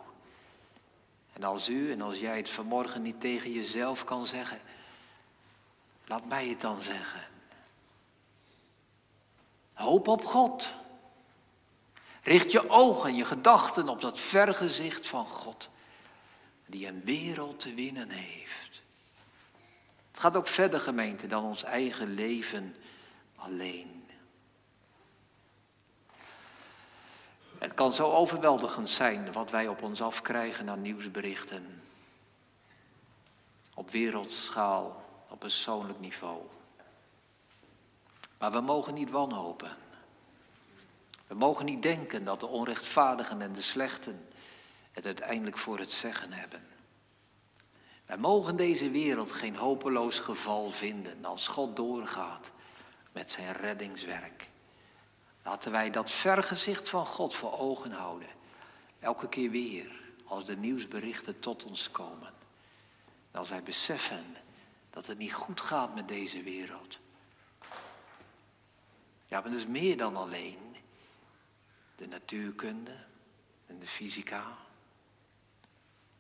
En 1.33 1.45
als 1.45 1.69
u 1.69 1.93
en 1.93 2.01
als 2.01 2.21
jij 2.21 2.37
het 2.37 2.51
vanmorgen 2.51 3.03
niet 3.03 3.21
tegen 3.21 3.53
jezelf 3.53 4.05
kan 4.05 4.27
zeggen, 4.27 4.61
laat 6.07 6.27
mij 6.27 6.49
het 6.49 6.61
dan 6.61 6.83
zeggen. 6.83 7.23
Hoop 9.73 10.09
op 10.09 10.25
God. 10.25 10.73
Richt 12.23 12.53
je 12.53 12.71
ogen 12.71 13.09
en 13.09 13.17
je 13.17 13.25
gedachten 13.25 13.89
op 13.89 14.01
dat 14.01 14.21
vergezicht 14.21 15.09
van 15.09 15.27
God, 15.27 15.69
die 16.67 16.87
een 16.87 17.05
wereld 17.05 17.61
te 17.61 17.75
winnen 17.75 18.09
heeft. 18.09 18.83
Het 20.11 20.21
gaat 20.21 20.37
ook 20.37 20.47
verder, 20.47 20.81
gemeente, 20.81 21.27
dan 21.27 21.45
ons 21.45 21.63
eigen 21.63 22.15
leven 22.15 22.77
alleen. 23.37 24.01
Het 27.59 27.75
kan 27.75 27.93
zo 27.93 28.11
overweldigend 28.11 28.89
zijn 28.89 29.33
wat 29.33 29.51
wij 29.51 29.69
op 29.69 29.83
ons 29.83 30.03
afkrijgen 30.03 30.71
aan 30.71 30.83
nieuwsberichten. 30.83 31.83
Op 33.75 33.91
wereldschaal, 33.91 35.05
op 35.29 35.39
persoonlijk 35.39 36.01
niveau. 36.01 36.43
Maar 38.39 38.53
we 38.53 38.61
mogen 38.61 38.95
niet 38.95 39.11
wanhopen. 39.11 39.77
We 41.31 41.37
mogen 41.37 41.65
niet 41.65 41.83
denken 41.83 42.25
dat 42.25 42.41
de 42.41 42.47
onrechtvaardigen 42.47 43.43
en 43.43 43.53
de 43.53 43.63
slechten 43.63 44.29
het 44.93 45.07
uiteindelijk 45.07 45.59
voor 45.59 45.79
het 45.79 45.91
zeggen 45.91 46.33
hebben. 46.33 46.67
Wij 48.07 48.17
mogen 48.17 48.57
deze 48.57 48.91
wereld 48.91 49.33
geen 49.33 49.57
hopeloos 49.57 50.19
geval 50.19 50.71
vinden 50.71 51.25
als 51.25 51.49
God 51.49 51.77
doorgaat 51.77 52.51
met 53.13 53.31
zijn 53.31 53.53
reddingswerk. 53.53 54.49
Laten 55.43 55.73
wij 55.73 55.91
dat 55.91 56.11
vergezicht 56.11 56.89
van 56.89 57.07
God 57.07 57.35
voor 57.35 57.59
ogen 57.59 57.93
houden. 57.93 58.29
Elke 58.99 59.29
keer 59.29 59.51
weer 59.51 60.01
als 60.25 60.45
de 60.45 60.57
nieuwsberichten 60.57 61.41
tot 61.41 61.65
ons 61.65 61.91
komen. 61.91 62.33
En 63.31 63.39
als 63.39 63.49
wij 63.49 63.63
beseffen 63.63 64.37
dat 64.91 65.07
het 65.07 65.19
niet 65.19 65.35
goed 65.35 65.61
gaat 65.61 65.95
met 65.95 66.09
deze 66.09 66.43
wereld. 66.43 66.99
Ja, 69.27 69.41
maar 69.41 69.51
dat 69.51 69.61
is 69.61 69.67
meer 69.67 69.97
dan 69.97 70.17
alleen 70.17 70.70
de 72.01 72.07
natuurkunde 72.07 72.97
en 73.67 73.79
de 73.79 73.87
fysica. 73.87 74.45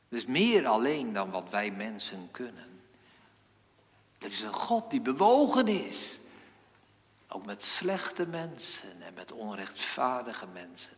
Dus 0.08 0.26
meer 0.26 0.66
alleen 0.66 1.12
dan 1.12 1.30
wat 1.30 1.50
wij 1.50 1.70
mensen 1.70 2.28
kunnen. 2.30 2.82
Er 4.18 4.26
is 4.26 4.40
een 4.40 4.52
God 4.52 4.90
die 4.90 5.00
bewogen 5.00 5.68
is. 5.68 6.18
Ook 7.28 7.46
met 7.46 7.64
slechte 7.64 8.26
mensen 8.26 9.02
en 9.02 9.14
met 9.14 9.32
onrechtvaardige 9.32 10.46
mensen. 10.46 10.96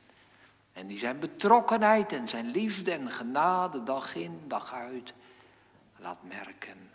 En 0.72 0.86
die 0.86 0.98
zijn 0.98 1.18
betrokkenheid 1.18 2.12
en 2.12 2.28
zijn 2.28 2.50
liefde 2.50 2.92
en 2.92 3.10
genade 3.10 3.82
dag 3.82 4.14
in, 4.14 4.40
dag 4.46 4.72
uit 4.72 5.12
laat 5.96 6.22
merken. 6.22 6.90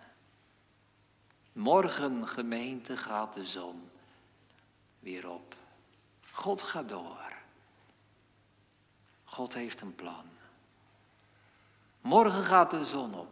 Morgen, 1.52 2.28
gemeente, 2.28 2.98
gaat 2.98 3.34
de 3.34 3.46
zon 3.46 3.90
weer 5.00 5.30
op. 5.30 5.56
God 6.32 6.62
gaat 6.62 6.90
door. 6.90 7.27
God 9.38 9.54
heeft 9.54 9.82
een 9.82 9.96
plan. 9.96 10.26
Morgen 12.02 12.44
gaat 12.44 12.72
de 12.72 12.86
zon 12.86 13.14
op. 13.14 13.28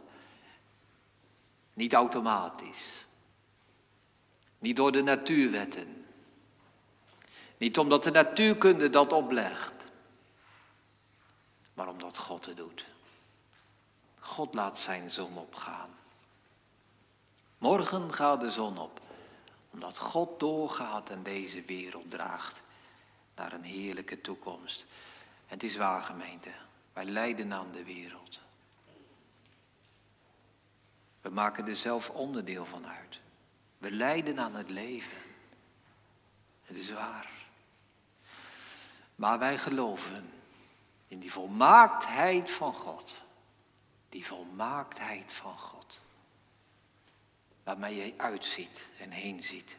Niet 1.72 1.92
automatisch. 1.92 3.04
Niet 4.58 4.76
door 4.76 4.92
de 4.92 5.02
natuurwetten. 5.02 6.06
Niet 7.56 7.78
omdat 7.78 8.02
de 8.02 8.10
natuurkunde 8.10 8.90
dat 8.90 9.12
oplegt. 9.12 9.72
maar 11.74 11.88
omdat 11.88 12.16
God 12.16 12.46
het 12.46 12.56
doet. 12.56 12.84
God 14.18 14.54
laat 14.54 14.78
zijn 14.78 15.10
zon 15.10 15.38
opgaan. 15.38 15.90
Morgen 17.58 18.14
gaat 18.14 18.40
de 18.40 18.50
zon 18.50 18.78
op, 18.78 19.00
omdat 19.70 19.98
God 19.98 20.40
doorgaat 20.40 21.10
en 21.10 21.22
deze 21.22 21.62
wereld 21.62 22.10
draagt 22.10 22.60
naar 23.34 23.52
een 23.52 23.64
heerlijke 23.64 24.20
toekomst. 24.20 24.84
Het 25.46 25.62
is 25.62 25.76
waar, 25.76 26.02
gemeente. 26.02 26.50
Wij 26.92 27.04
lijden 27.04 27.52
aan 27.52 27.72
de 27.72 27.84
wereld. 27.84 28.40
We 31.20 31.28
maken 31.28 31.68
er 31.68 31.76
zelf 31.76 32.10
onderdeel 32.10 32.66
van 32.66 32.86
uit. 32.86 33.20
We 33.78 33.90
lijden 33.90 34.40
aan 34.40 34.54
het 34.54 34.70
leven. 34.70 35.18
Het 36.64 36.76
is 36.76 36.90
waar. 36.92 37.30
Maar 39.14 39.38
wij 39.38 39.58
geloven 39.58 40.32
in 41.08 41.18
die 41.18 41.32
volmaaktheid 41.32 42.50
van 42.50 42.74
God. 42.74 43.14
Die 44.08 44.26
volmaaktheid 44.26 45.32
van 45.32 45.58
God. 45.58 46.00
Waarmee 47.62 47.96
je 47.96 48.14
uitziet 48.16 48.86
en 48.98 49.10
heen 49.10 49.42
ziet. 49.42 49.76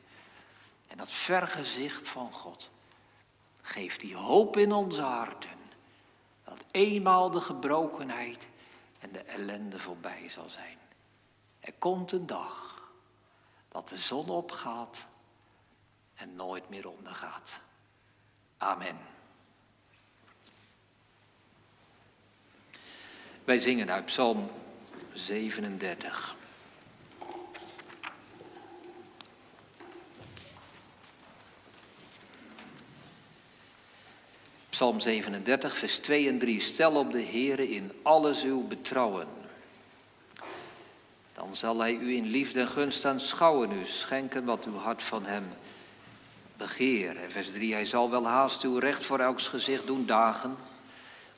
En 0.88 0.97
dat 0.97 1.11
vergezicht 1.11 2.07
van 2.07 2.32
God 2.32 2.70
geeft 3.61 3.99
die 3.99 4.15
hoop 4.15 4.57
in 4.57 4.72
onze 4.72 5.01
harten. 5.01 5.56
Eenmaal 6.72 7.30
de 7.30 7.41
gebrokenheid 7.41 8.47
en 8.99 9.11
de 9.11 9.22
ellende 9.22 9.80
voorbij 9.80 10.30
zal 10.30 10.49
zijn. 10.49 10.78
Er 11.59 11.74
komt 11.74 12.11
een 12.11 12.26
dag 12.26 12.82
dat 13.68 13.89
de 13.89 13.97
zon 13.97 14.30
opgaat 14.30 15.05
en 16.15 16.36
nooit 16.36 16.70
meer 16.70 16.89
ondergaat. 16.89 17.59
Amen. 18.57 18.97
Wij 23.43 23.59
zingen 23.59 23.91
uit 23.91 24.05
Psalm 24.05 24.49
37. 25.13 26.36
Psalm 34.78 34.99
37, 34.99 35.78
vers 35.78 35.97
2 35.97 36.28
en 36.28 36.39
3. 36.39 36.61
Stel 36.61 36.95
op 36.95 37.11
de 37.11 37.21
Heere 37.21 37.69
in 37.69 37.91
alles 38.01 38.43
uw 38.43 38.67
betrouwen. 38.67 39.28
Dan 41.34 41.55
zal 41.55 41.80
hij 41.80 41.93
u 41.93 42.15
in 42.15 42.25
liefde 42.25 42.59
en 42.59 42.67
gunst 42.67 43.05
aanschouwen, 43.05 43.71
u 43.71 43.86
schenken 43.86 44.45
wat 44.45 44.65
uw 44.65 44.75
hart 44.75 45.03
van 45.03 45.25
hem 45.25 45.43
begeer. 46.57 47.17
En 47.17 47.32
vers 47.32 47.51
3, 47.51 47.73
hij 47.73 47.86
zal 47.86 48.09
wel 48.09 48.25
haast 48.25 48.63
uw 48.63 48.78
recht 48.78 49.05
voor 49.05 49.19
elks 49.19 49.47
gezicht 49.47 49.88
doen 49.88 50.05
dagen, 50.05 50.55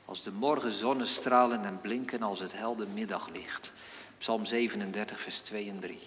als 0.04 0.22
de 0.22 0.32
morgen 0.32 0.72
zonnestralen 0.72 1.64
en 1.64 1.80
blinken 1.80 2.22
als 2.22 2.40
het 2.40 2.52
helder 2.52 2.86
middaglicht. 2.94 3.72
Psalm 4.18 4.46
37, 4.46 5.20
vers 5.20 5.38
2 5.38 5.68
en 5.68 5.80
3. 5.80 5.98